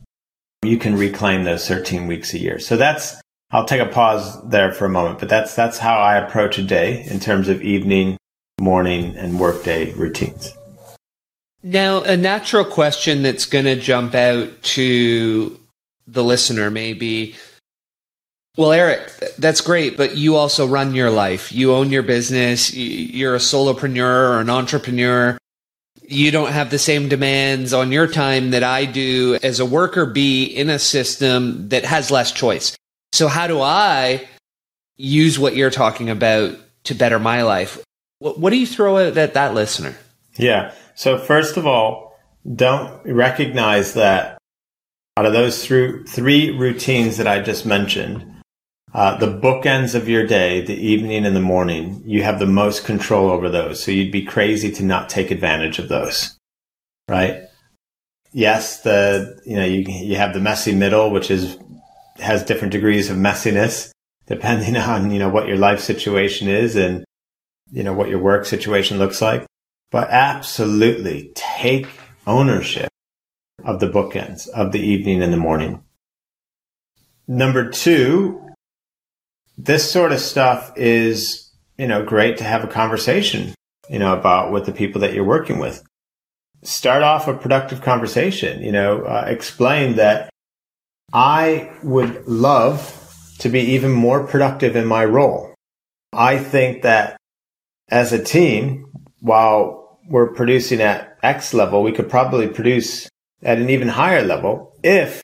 [0.62, 2.58] you can reclaim those 13 weeks a year.
[2.58, 3.20] So that's
[3.52, 6.62] I'll take a pause there for a moment, but that's that's how I approach a
[6.62, 8.16] day in terms of evening,
[8.60, 10.54] morning, and workday routines.
[11.62, 15.60] Now, a natural question that's going to jump out to
[16.06, 17.34] the listener may be,
[18.56, 21.52] well, Eric, that's great, but you also run your life.
[21.52, 22.72] You own your business.
[22.72, 25.36] You're a solopreneur or an entrepreneur.
[26.02, 30.06] You don't have the same demands on your time that I do as a worker
[30.06, 32.76] bee in a system that has less choice.
[33.12, 34.28] So, how do I
[34.96, 37.82] use what you're talking about to better my life?
[38.18, 39.96] What, what do you throw at that, listener?
[40.36, 40.72] Yeah.
[40.94, 42.18] So, first of all,
[42.54, 44.38] don't recognize that
[45.16, 48.26] out of those three, three routines that I just mentioned,
[48.92, 52.84] uh, the bookends of your day, the evening and the morning, you have the most
[52.84, 53.82] control over those.
[53.82, 56.36] So you'd be crazy to not take advantage of those,
[57.08, 57.42] right?
[58.32, 61.56] Yes, the you know you you have the messy middle, which is
[62.20, 63.90] has different degrees of messiness
[64.26, 67.04] depending on, you know, what your life situation is and,
[67.70, 69.44] you know, what your work situation looks like.
[69.90, 71.88] But absolutely take
[72.26, 72.88] ownership
[73.64, 75.82] of the bookends of the evening and the morning.
[77.26, 78.40] Number two,
[79.58, 83.54] this sort of stuff is, you know, great to have a conversation,
[83.88, 85.82] you know, about with the people that you're working with.
[86.62, 90.29] Start off a productive conversation, you know, uh, explain that
[91.12, 92.96] I would love
[93.38, 95.54] to be even more productive in my role.
[96.12, 97.16] I think that
[97.88, 98.86] as a team,
[99.20, 103.08] while we're producing at X level, we could probably produce
[103.42, 105.22] at an even higher level if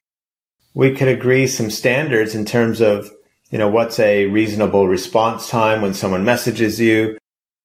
[0.75, 3.11] we could agree some standards in terms of,
[3.51, 7.17] you know, what's a reasonable response time when someone messages you?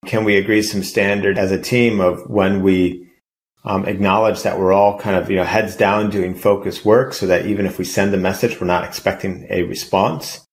[0.05, 3.11] Can we agree some standard as a team of when we
[3.64, 7.28] um, acknowledge that we're all kind of you know heads down doing focused work so
[7.28, 10.45] that even if we send a message we're not expecting a response.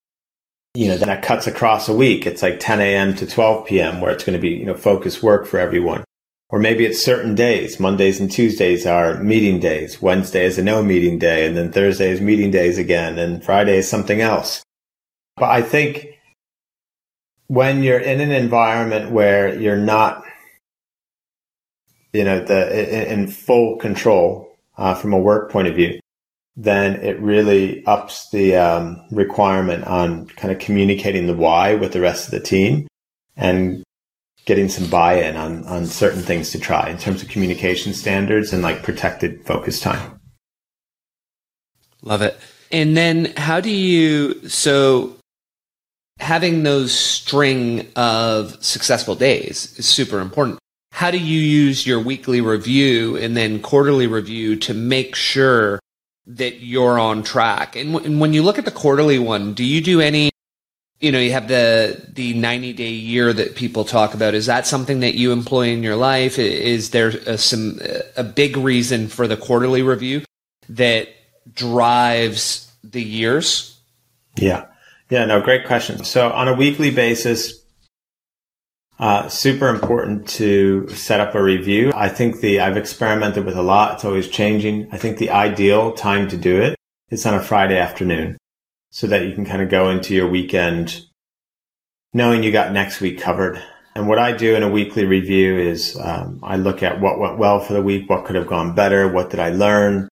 [0.74, 2.26] You know that cuts across a week.
[2.26, 5.22] It's like 10 a.m to 12 p.m where it's going to be you know focused
[5.22, 6.04] work for everyone.
[6.50, 7.78] Or maybe it's certain days.
[7.78, 10.00] Mondays and tuesdays are meeting days.
[10.00, 13.76] Wednesday is a no meeting day and then thursday is meeting days again and friday
[13.78, 14.62] is something else.
[15.36, 16.18] But i think
[17.46, 20.22] when you're in an environment where you're not
[22.12, 26.00] you know, the in, full control uh, from a work point of view,
[26.56, 32.00] then it really ups the um, requirement on kind of communicating the why with the
[32.00, 32.88] rest of the team
[33.36, 33.84] and
[34.46, 38.62] getting some buy-in on on certain things to try in terms of communication standards and
[38.62, 40.18] like protected focus time.
[42.02, 42.38] Love it.
[42.72, 45.16] And then how do you so
[46.18, 50.58] having those string of successful days is super important
[50.98, 55.78] how do you use your weekly review and then quarterly review to make sure
[56.26, 57.76] that you're on track?
[57.76, 60.32] And, w- and when you look at the quarterly one, do you do any
[60.98, 64.34] you know you have the the 90 day year that people talk about.
[64.34, 66.36] Is that something that you employ in your life?
[66.36, 67.78] Is there a, some
[68.16, 70.24] a big reason for the quarterly review
[70.68, 71.06] that
[71.54, 73.78] drives the years?
[74.36, 74.66] Yeah.
[75.10, 76.02] Yeah no great question.
[76.02, 77.57] So on a weekly basis
[78.98, 81.92] uh, super important to set up a review.
[81.94, 83.94] I think the, I've experimented with a lot.
[83.94, 84.88] It's always changing.
[84.90, 86.76] I think the ideal time to do it
[87.10, 88.36] is on a Friday afternoon
[88.90, 91.02] so that you can kind of go into your weekend
[92.12, 93.62] knowing you got next week covered.
[93.94, 97.38] And what I do in a weekly review is um, I look at what went
[97.38, 100.08] well for the week, what could have gone better, what did I learn.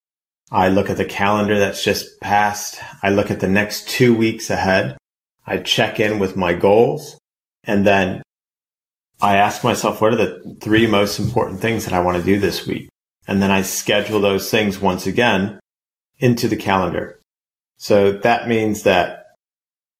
[0.51, 2.79] I look at the calendar that's just passed.
[3.03, 4.97] I look at the next two weeks ahead.
[5.45, 7.17] I check in with my goals
[7.63, 8.21] and then
[9.21, 12.39] I ask myself, what are the three most important things that I want to do
[12.39, 12.89] this week?
[13.27, 15.59] And then I schedule those things once again
[16.19, 17.19] into the calendar.
[17.77, 19.25] So that means that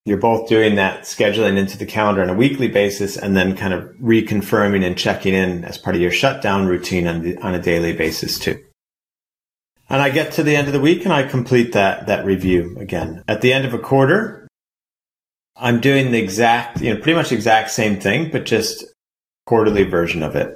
[0.06, 3.74] you're both doing that scheduling into the calendar on a weekly basis and then kind
[3.74, 7.62] of reconfirming and checking in as part of your shutdown routine on, the, on a
[7.62, 8.64] daily basis too.
[9.90, 12.78] And I get to the end of the week and I complete that, that review
[12.80, 13.24] again.
[13.28, 14.48] At the end of a quarter,
[15.58, 18.86] I'm doing the exact, you know, pretty much exact same thing, but just
[19.48, 20.56] quarterly version of it.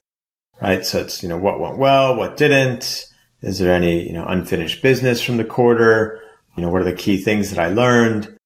[0.61, 0.85] Right.
[0.85, 3.07] So it's, you know, what went well, what didn't.
[3.41, 6.21] Is there any, you know, unfinished business from the quarter?
[6.55, 8.37] You know, what are the key things that I learned?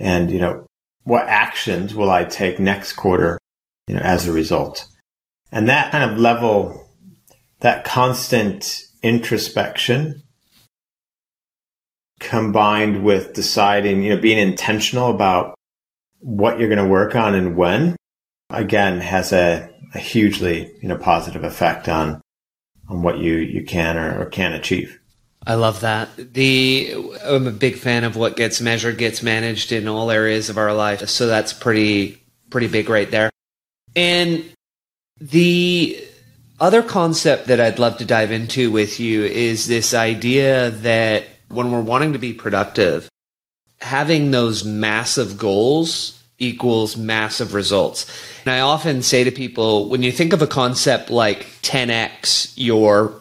[0.00, 0.66] And, you know,
[1.04, 3.38] what actions will I take next quarter,
[3.86, 4.86] you know, as a result?
[5.52, 6.88] And that kind of level,
[7.60, 10.22] that constant introspection
[12.18, 15.54] combined with deciding, you know, being intentional about
[16.18, 17.96] what you're going to work on and when,
[18.50, 22.20] again, has a, a hugely, you know, positive effect on,
[22.88, 25.00] on what you, you can or, or can achieve.
[25.46, 26.14] I love that.
[26.16, 30.58] The I'm a big fan of what gets measured gets managed in all areas of
[30.58, 31.08] our life.
[31.08, 33.30] So that's pretty pretty big right there.
[33.96, 34.44] And
[35.18, 35.98] the
[36.60, 41.72] other concept that I'd love to dive into with you is this idea that when
[41.72, 43.08] we're wanting to be productive,
[43.80, 48.06] having those massive goals equals massive results.
[48.44, 53.20] And I often say to people, when you think of a concept like 10x your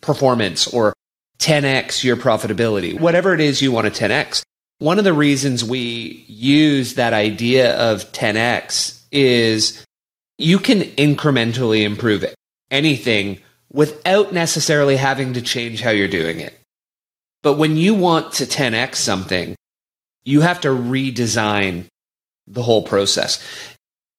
[0.00, 0.92] performance or
[1.38, 4.42] 10x your profitability, whatever it is you want to 10x,
[4.78, 9.84] one of the reasons we use that idea of 10x is
[10.38, 12.24] you can incrementally improve
[12.70, 13.38] anything
[13.72, 16.54] without necessarily having to change how you're doing it.
[17.42, 19.54] But when you want to 10x something,
[20.26, 21.86] you have to redesign
[22.46, 23.42] the whole process.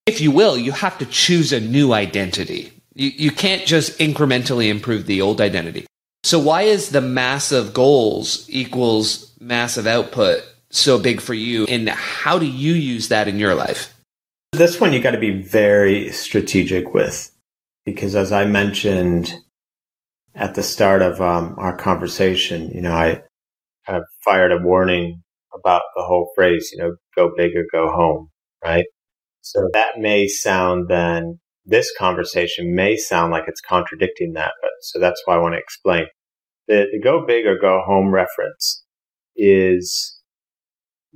[0.08, 2.72] If you will, you have to choose a new identity.
[2.95, 5.86] You, you can't just incrementally improve the old identity.
[6.24, 11.66] So why is the massive goals equals massive output so big for you?
[11.66, 13.93] And how do you use that in your life?
[14.53, 17.32] This one you got to be very strategic with
[17.86, 19.34] because as I mentioned
[20.36, 23.22] at the start of um, our conversation, you know, I
[23.86, 25.24] kind of fired a warning
[25.60, 28.30] about the whole phrase, you know, go big or go home,
[28.64, 28.86] right?
[29.41, 34.99] So that may sound then, this conversation may sound like it's contradicting that, but so
[34.99, 36.05] that's why I want to explain.
[36.68, 38.84] The, the go big or go home reference
[39.36, 40.18] is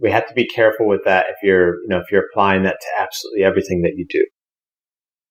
[0.01, 2.77] we have to be careful with that if you're, you know, if you're applying that
[2.81, 4.25] to absolutely everything that you do.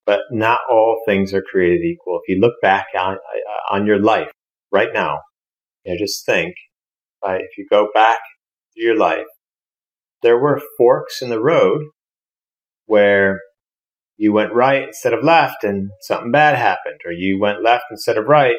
[0.06, 2.20] But not all things are created equal.
[2.22, 4.30] If you look back on, uh, on your life
[4.72, 5.18] right now,
[5.84, 6.54] you know, just think,
[7.24, 8.18] right, if you go back
[8.82, 9.26] your life,
[10.22, 11.82] there were forks in the road
[12.86, 13.40] where
[14.16, 18.18] you went right instead of left and something bad happened, or you went left instead
[18.18, 18.56] of right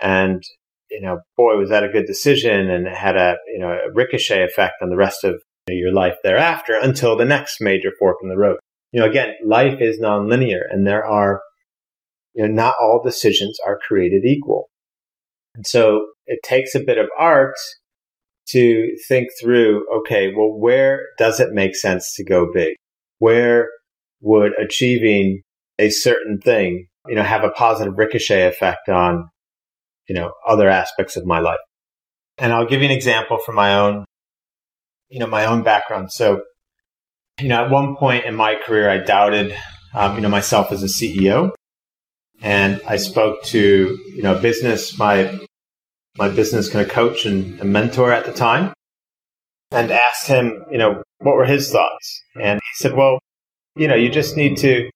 [0.00, 0.42] and
[0.90, 3.92] you know, boy, was that a good decision and it had a, you know, a
[3.92, 8.28] ricochet effect on the rest of your life thereafter until the next major fork in
[8.28, 8.58] the road.
[8.92, 11.42] You know, again, life is nonlinear and there are,
[12.34, 14.68] you know, not all decisions are created equal.
[15.54, 17.56] And so it takes a bit of art
[18.50, 22.76] to think through, okay, well, where does it make sense to go big?
[23.18, 23.68] Where
[24.20, 25.42] would achieving
[25.78, 29.28] a certain thing, you know, have a positive ricochet effect on
[30.08, 31.58] you know, other aspects of my life.
[32.38, 34.04] And I'll give you an example from my own,
[35.08, 36.12] you know, my own background.
[36.12, 36.42] So,
[37.38, 39.54] you know, at one point in my career, I doubted,
[39.94, 41.52] um, you know, myself as a CEO.
[42.40, 45.38] And I spoke to, you know, business, my,
[46.18, 48.72] my business kind of coach and, and mentor at the time
[49.70, 52.22] and asked him, you know, what were his thoughts?
[52.40, 53.18] And he said, well,
[53.76, 54.90] you know, you just need to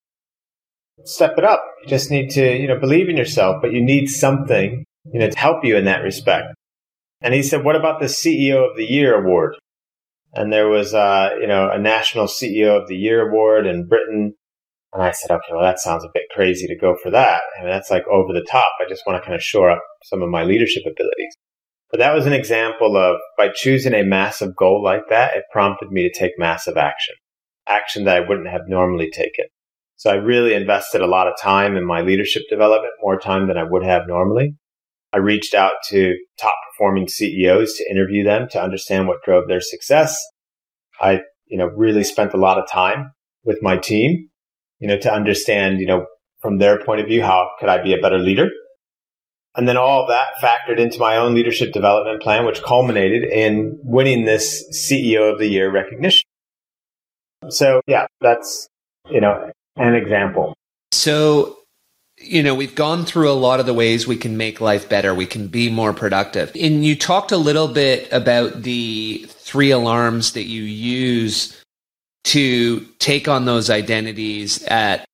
[1.04, 1.64] step it up.
[1.82, 5.28] You just need to, you know, believe in yourself, but you need something you know,
[5.28, 6.54] to help you in that respect.
[7.20, 9.56] And he said, what about the CEO of the Year award?
[10.34, 14.34] And there was, uh, you know, a national CEO of the Year award in Britain.
[14.92, 17.42] And I said, okay, well, that sounds a bit crazy to go for that.
[17.58, 18.68] I mean, that's like over the top.
[18.80, 21.36] I just want to kind of shore up some of my leadership abilities.
[21.90, 25.90] But that was an example of by choosing a massive goal like that, it prompted
[25.90, 27.14] me to take massive action,
[27.68, 29.46] action that I wouldn't have normally taken.
[29.96, 33.58] So I really invested a lot of time in my leadership development, more time than
[33.58, 34.56] I would have normally.
[35.12, 39.60] I reached out to top performing CEOs to interview them to understand what drove their
[39.60, 40.16] success.
[41.00, 41.20] I
[41.52, 43.12] you know, really spent a lot of time
[43.44, 44.30] with my team,
[44.82, 46.06] you know, to understand, you know,
[46.40, 48.50] from their point of view, how could I be a better leader?
[49.54, 54.24] And then all that factored into my own leadership development plan, which culminated in winning
[54.24, 56.24] this CEO of the year recognition.
[57.48, 58.66] So yeah, that's,
[59.08, 60.54] you know, an example.
[60.90, 61.58] So,
[62.18, 65.14] you know, we've gone through a lot of the ways we can make life better.
[65.14, 66.50] We can be more productive.
[66.60, 71.61] And you talked a little bit about the three alarms that you use
[72.24, 75.04] to take on those identities at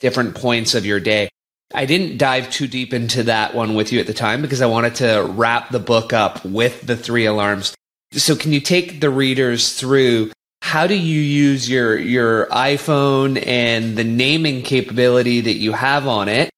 [0.00, 1.28] different points of your day.
[1.72, 4.66] I didn't dive too deep into that one with you at the time because I
[4.66, 7.74] wanted to wrap the book up with the three alarms.
[8.12, 10.32] So can you take the readers through
[10.62, 16.28] how do you use your your iPhone and the naming capability that you have on
[16.28, 16.50] it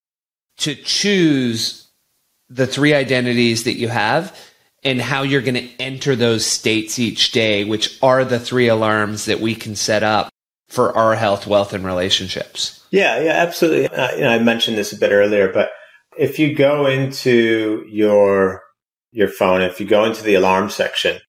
[0.58, 1.88] to choose
[2.48, 4.38] the three identities that you have
[4.82, 9.26] and how you're going to enter those states each day, which are the three alarms
[9.26, 10.30] that we can set up
[10.68, 12.84] for our health, wealth, and relationships.
[12.90, 13.88] Yeah, yeah, absolutely.
[13.88, 15.70] Uh, you know, I mentioned this a bit earlier, but
[16.16, 18.62] if you go into your
[19.12, 21.20] your phone, if you go into the alarm section,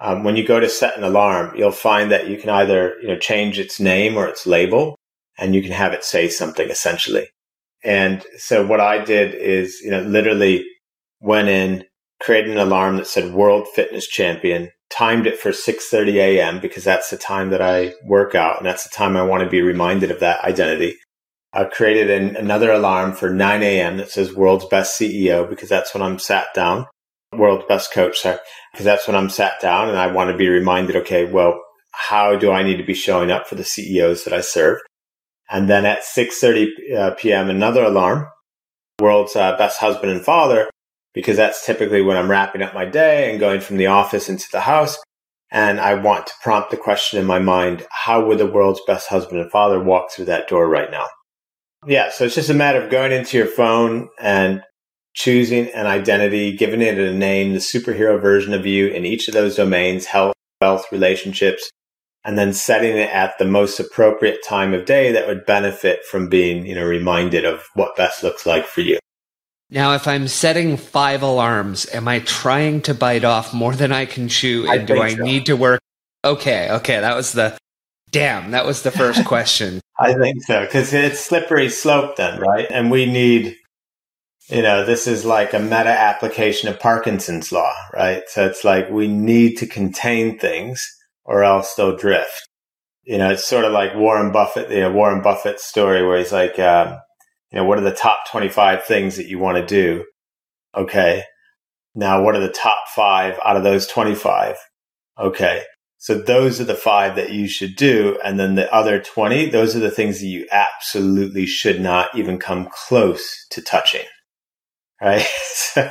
[0.00, 3.08] um, when you go to set an alarm, you'll find that you can either you
[3.08, 4.96] know change its name or its label,
[5.38, 7.28] and you can have it say something essentially.
[7.84, 10.64] And so what I did is you know literally
[11.20, 11.84] went in,
[12.20, 16.60] created an alarm that said World Fitness Champion, timed it for 6:30 a.m.
[16.60, 19.50] because that's the time that I work out and that's the time I want to
[19.50, 20.96] be reminded of that identity.
[21.52, 23.96] I created an, another alarm for 9 a.m.
[23.96, 26.86] that says World's Best CEO because that's when I'm sat down.
[27.32, 28.38] World's Best Coach, sorry,
[28.72, 31.60] because that's when I'm sat down and I want to be reminded, okay, well,
[31.92, 34.78] how do I need to be showing up for the CEOs that I serve?
[35.50, 38.26] And then at 6:30 uh, p.m., another alarm,
[39.00, 40.68] World's uh, Best Husband and Father,
[41.18, 44.46] because that's typically when I'm wrapping up my day and going from the office into
[44.52, 44.96] the house.
[45.50, 49.08] And I want to prompt the question in my mind, how would the world's best
[49.08, 51.06] husband and father walk through that door right now?
[51.84, 52.12] Yeah.
[52.12, 54.62] So it's just a matter of going into your phone and
[55.14, 59.34] choosing an identity, giving it a name, the superhero version of you in each of
[59.34, 61.68] those domains, health, wealth, relationships,
[62.24, 66.28] and then setting it at the most appropriate time of day that would benefit from
[66.28, 69.00] being, you know, reminded of what best looks like for you.
[69.70, 74.06] Now, if I'm setting five alarms, am I trying to bite off more than I
[74.06, 74.62] can chew?
[74.62, 75.22] And I do I so.
[75.22, 75.80] need to work?
[76.24, 77.00] Okay, okay.
[77.00, 77.58] That was the
[78.10, 78.52] damn.
[78.52, 79.80] That was the first question.
[79.98, 82.66] I think so because it's slippery slope then, right?
[82.70, 83.56] And we need,
[84.48, 88.22] you know, this is like a meta application of Parkinson's law, right?
[88.28, 90.86] So it's like we need to contain things
[91.24, 92.48] or else they'll drift.
[93.04, 96.32] You know, it's sort of like Warren Buffett, you know, Warren Buffett story where he's
[96.32, 96.98] like, um,
[97.50, 100.04] you know, what are the top 25 things that you want to do?
[100.76, 101.24] Okay.
[101.94, 104.56] Now, what are the top five out of those 25?
[105.18, 105.62] Okay.
[105.96, 108.18] So those are the five that you should do.
[108.24, 112.38] And then the other 20, those are the things that you absolutely should not even
[112.38, 114.04] come close to touching.
[115.00, 115.26] Right.
[115.52, 115.90] so,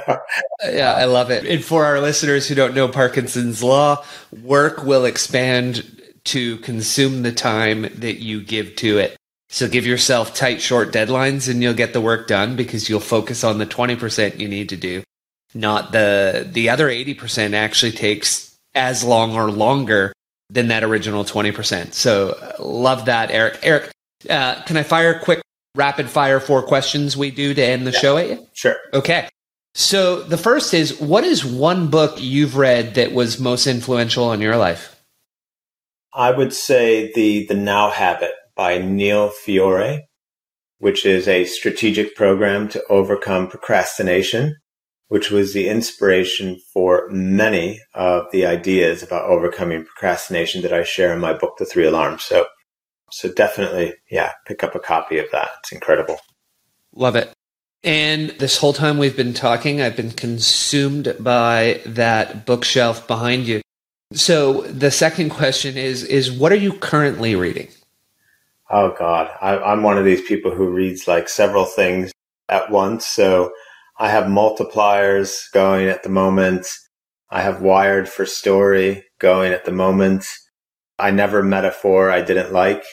[0.64, 1.46] yeah, I love it.
[1.46, 4.04] And for our listeners who don't know Parkinson's law,
[4.44, 5.84] work will expand
[6.26, 9.18] to consume the time that you give to it.
[9.50, 13.44] So give yourself tight, short deadlines and you'll get the work done because you'll focus
[13.44, 15.04] on the 20% you need to do.
[15.54, 20.14] Not the, the other 80% actually takes as long or longer
[20.50, 21.94] than that original 20%.
[21.94, 23.60] So love that, Eric.
[23.64, 23.92] Eric,
[24.30, 25.42] uh, can I fire quick
[25.76, 28.48] rapid fire four questions we do to end the yeah, show at you?
[28.54, 28.76] Sure.
[28.94, 29.30] Okay.
[29.76, 34.42] So the first is what is one book you've read that was most influential in
[34.42, 34.96] your life?
[36.14, 40.08] I would say the the Now Habit by Neil Fiore,
[40.80, 44.56] which is a strategic program to overcome procrastination,
[45.08, 51.14] which was the inspiration for many of the ideas about overcoming procrastination that I share
[51.14, 52.24] in my book, The Three Alarms.
[52.24, 52.48] So,
[53.12, 55.50] so definitely, yeah, pick up a copy of that.
[55.60, 56.18] It's incredible.
[56.94, 57.32] Love it.
[57.84, 63.62] And this whole time we've been talking, I've been consumed by that bookshelf behind you.
[64.14, 67.68] So the second question is is what are you currently reading?
[68.70, 72.12] Oh God, I, am one of these people who reads like several things
[72.50, 73.06] at once.
[73.06, 73.52] So
[73.98, 76.68] I have multipliers going at the moment.
[77.30, 80.26] I have wired for story going at the moment.
[81.00, 82.84] I never metaphor I didn't like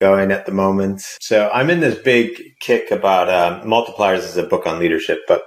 [0.00, 1.02] going at the moment.
[1.20, 5.46] So I'm in this big kick about uh, multipliers is a book on leadership, but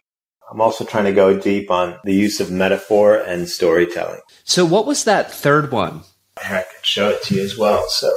[0.52, 4.20] I'm also trying to go deep on the use of metaphor and storytelling.
[4.44, 6.02] So what was that third one?
[6.38, 7.88] I can show it to you as well.
[7.88, 8.12] So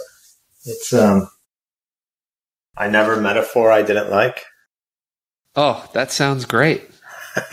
[0.64, 1.28] it's um
[2.76, 4.44] I never metaphor I didn't like.
[5.56, 6.90] Oh, that sounds great.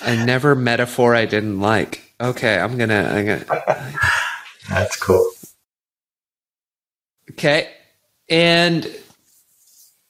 [0.00, 2.14] I never metaphor I didn't like.
[2.20, 3.02] Okay, I'm gonna.
[3.02, 3.94] I'm gonna.
[4.68, 5.28] That's cool.
[7.30, 7.70] Okay.
[8.28, 8.88] And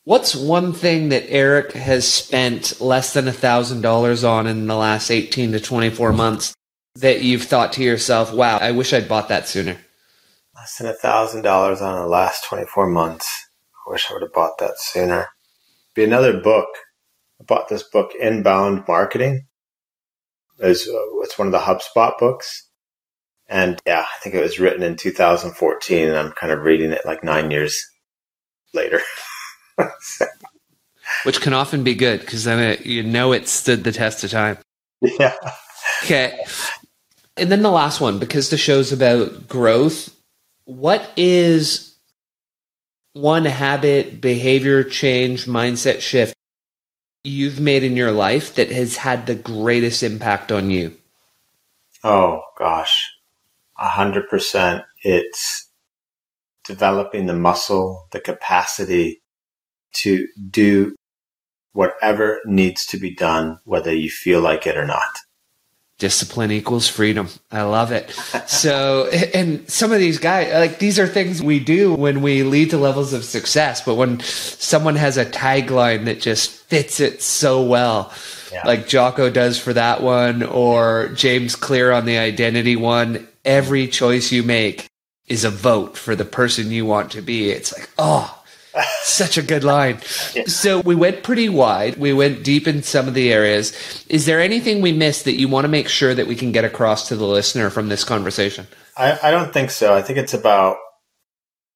[0.05, 4.77] what's one thing that Eric has spent less than a thousand dollars on in the
[4.77, 6.55] last 18 to 24 months
[6.97, 9.79] that you've thought to yourself, wow, I wish I'd bought that sooner?
[10.55, 13.49] Less than a thousand dollars on the last 24 months.
[13.87, 15.29] I wish I would have bought that sooner.
[15.95, 16.69] Be another book.
[17.41, 19.47] I bought this book, Inbound Marketing.
[20.59, 22.69] It's, uh, it's one of the HubSpot books.
[23.49, 27.05] And yeah, I think it was written in 2014 and I'm kind of reading it
[27.05, 27.85] like nine years
[28.73, 29.01] later.
[31.25, 34.31] Which can often be good because then it, you know it stood the test of
[34.31, 34.59] time.
[35.01, 35.35] Yeah.
[36.05, 36.45] Okay.
[37.37, 40.15] And then the last one, because the show's about growth,
[40.79, 41.97] what is
[43.13, 46.35] one habit, behavior change, mindset shift
[47.25, 50.97] you've made in your life that has had the greatest impact on you?
[52.03, 53.13] Oh, gosh.
[53.79, 54.85] A hundred percent.
[55.03, 55.69] It's
[56.65, 59.23] developing the muscle, the capacity
[59.95, 60.95] to do
[61.73, 65.19] whatever needs to be done, whether you feel like it or not
[66.03, 67.29] discipline equals freedom.
[67.53, 68.11] I love it.
[68.49, 72.71] So, and some of these guys, like these are things we do when we lead
[72.71, 73.81] to levels of success.
[73.81, 78.13] But when someone has a tagline that just fits it so well,
[78.53, 78.67] yeah.
[78.67, 84.33] like Jocko does for that one, or James Clear on the identity one, every choice
[84.33, 84.89] you make
[85.29, 87.51] is a vote for the person you want to be.
[87.51, 88.42] It's like, oh,
[89.03, 90.01] such a good line.
[90.35, 90.45] Yeah.
[90.47, 91.97] So we went pretty wide.
[91.97, 93.73] We went deep in some of the areas.
[94.09, 96.65] Is there anything we missed that you want to make sure that we can get
[96.65, 98.67] across to the listener from this conversation?
[98.97, 99.95] I, I don't think so.
[99.95, 100.77] I think it's about,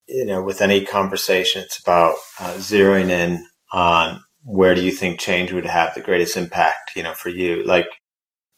[0.07, 5.19] you know, with any conversation, it's about uh, zeroing in on where do you think
[5.19, 7.63] change would have the greatest impact, you know, for you.
[7.65, 7.87] Like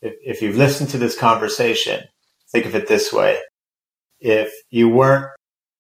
[0.02, 2.04] if, if you've listened to this conversation,
[2.52, 3.40] think of it this way.
[4.20, 5.32] If you weren't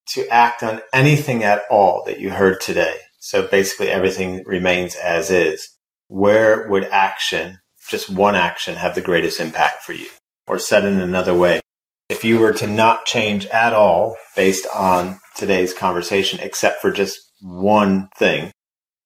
[0.10, 2.98] to act on anything at all that you heard today.
[3.20, 5.70] So basically everything remains as is.
[6.08, 10.08] Where would action, just one action, have the greatest impact for you?
[10.48, 11.62] Or said in another way,
[12.10, 17.20] if you were to not change at all based on today's conversation, except for just
[17.42, 18.52] one thing,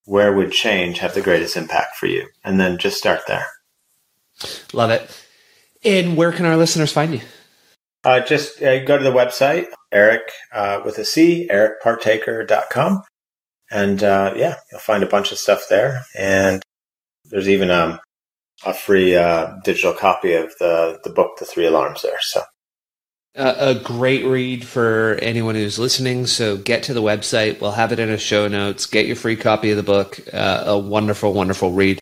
[0.05, 2.27] where would change have the greatest impact for you?
[2.43, 3.45] And then just start there.
[4.71, 5.09] Love it.
[5.83, 7.21] And where can our listeners find you?
[8.03, 13.03] Uh, just uh, go to the website, Eric uh, with a C, ericpartaker.com.
[13.71, 16.03] And uh, yeah, you'll find a bunch of stuff there.
[16.17, 16.61] And
[17.25, 17.99] there's even um,
[18.65, 22.19] a free uh, digital copy of the, the book, The Three Alarms, there.
[22.21, 22.43] So.
[23.35, 26.27] A great read for anyone who's listening.
[26.27, 27.59] So get to the website.
[27.59, 28.85] We'll have it in a show notes.
[28.85, 30.19] Get your free copy of the book.
[30.31, 31.97] Uh, a wonderful, wonderful read.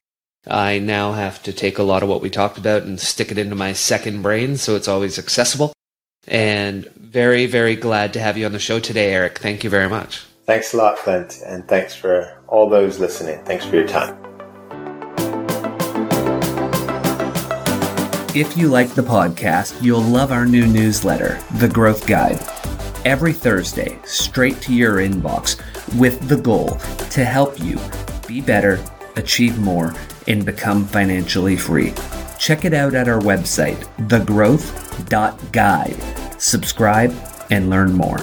[0.46, 3.38] I now have to take a lot of what we talked about and stick it
[3.38, 5.72] into my second brain so it's always accessible.
[6.28, 9.40] And very, very glad to have you on the show today, Eric.
[9.40, 10.24] Thank you very much.
[10.46, 11.42] Thanks a lot, Clint.
[11.46, 13.44] And thanks for all those listening.
[13.46, 14.18] Thanks for your time.
[18.34, 22.40] If you like the podcast, you'll love our new newsletter, The Growth Guide.
[23.04, 25.60] Every Thursday, straight to your inbox,
[26.00, 26.78] with the goal
[27.10, 27.78] to help you
[28.28, 28.80] be better,
[29.16, 29.94] achieve more,
[30.28, 31.94] and become financially free.
[32.38, 36.42] Check it out at our website, thegrowth.guide.
[36.42, 37.16] Subscribe
[37.52, 38.18] and learn more.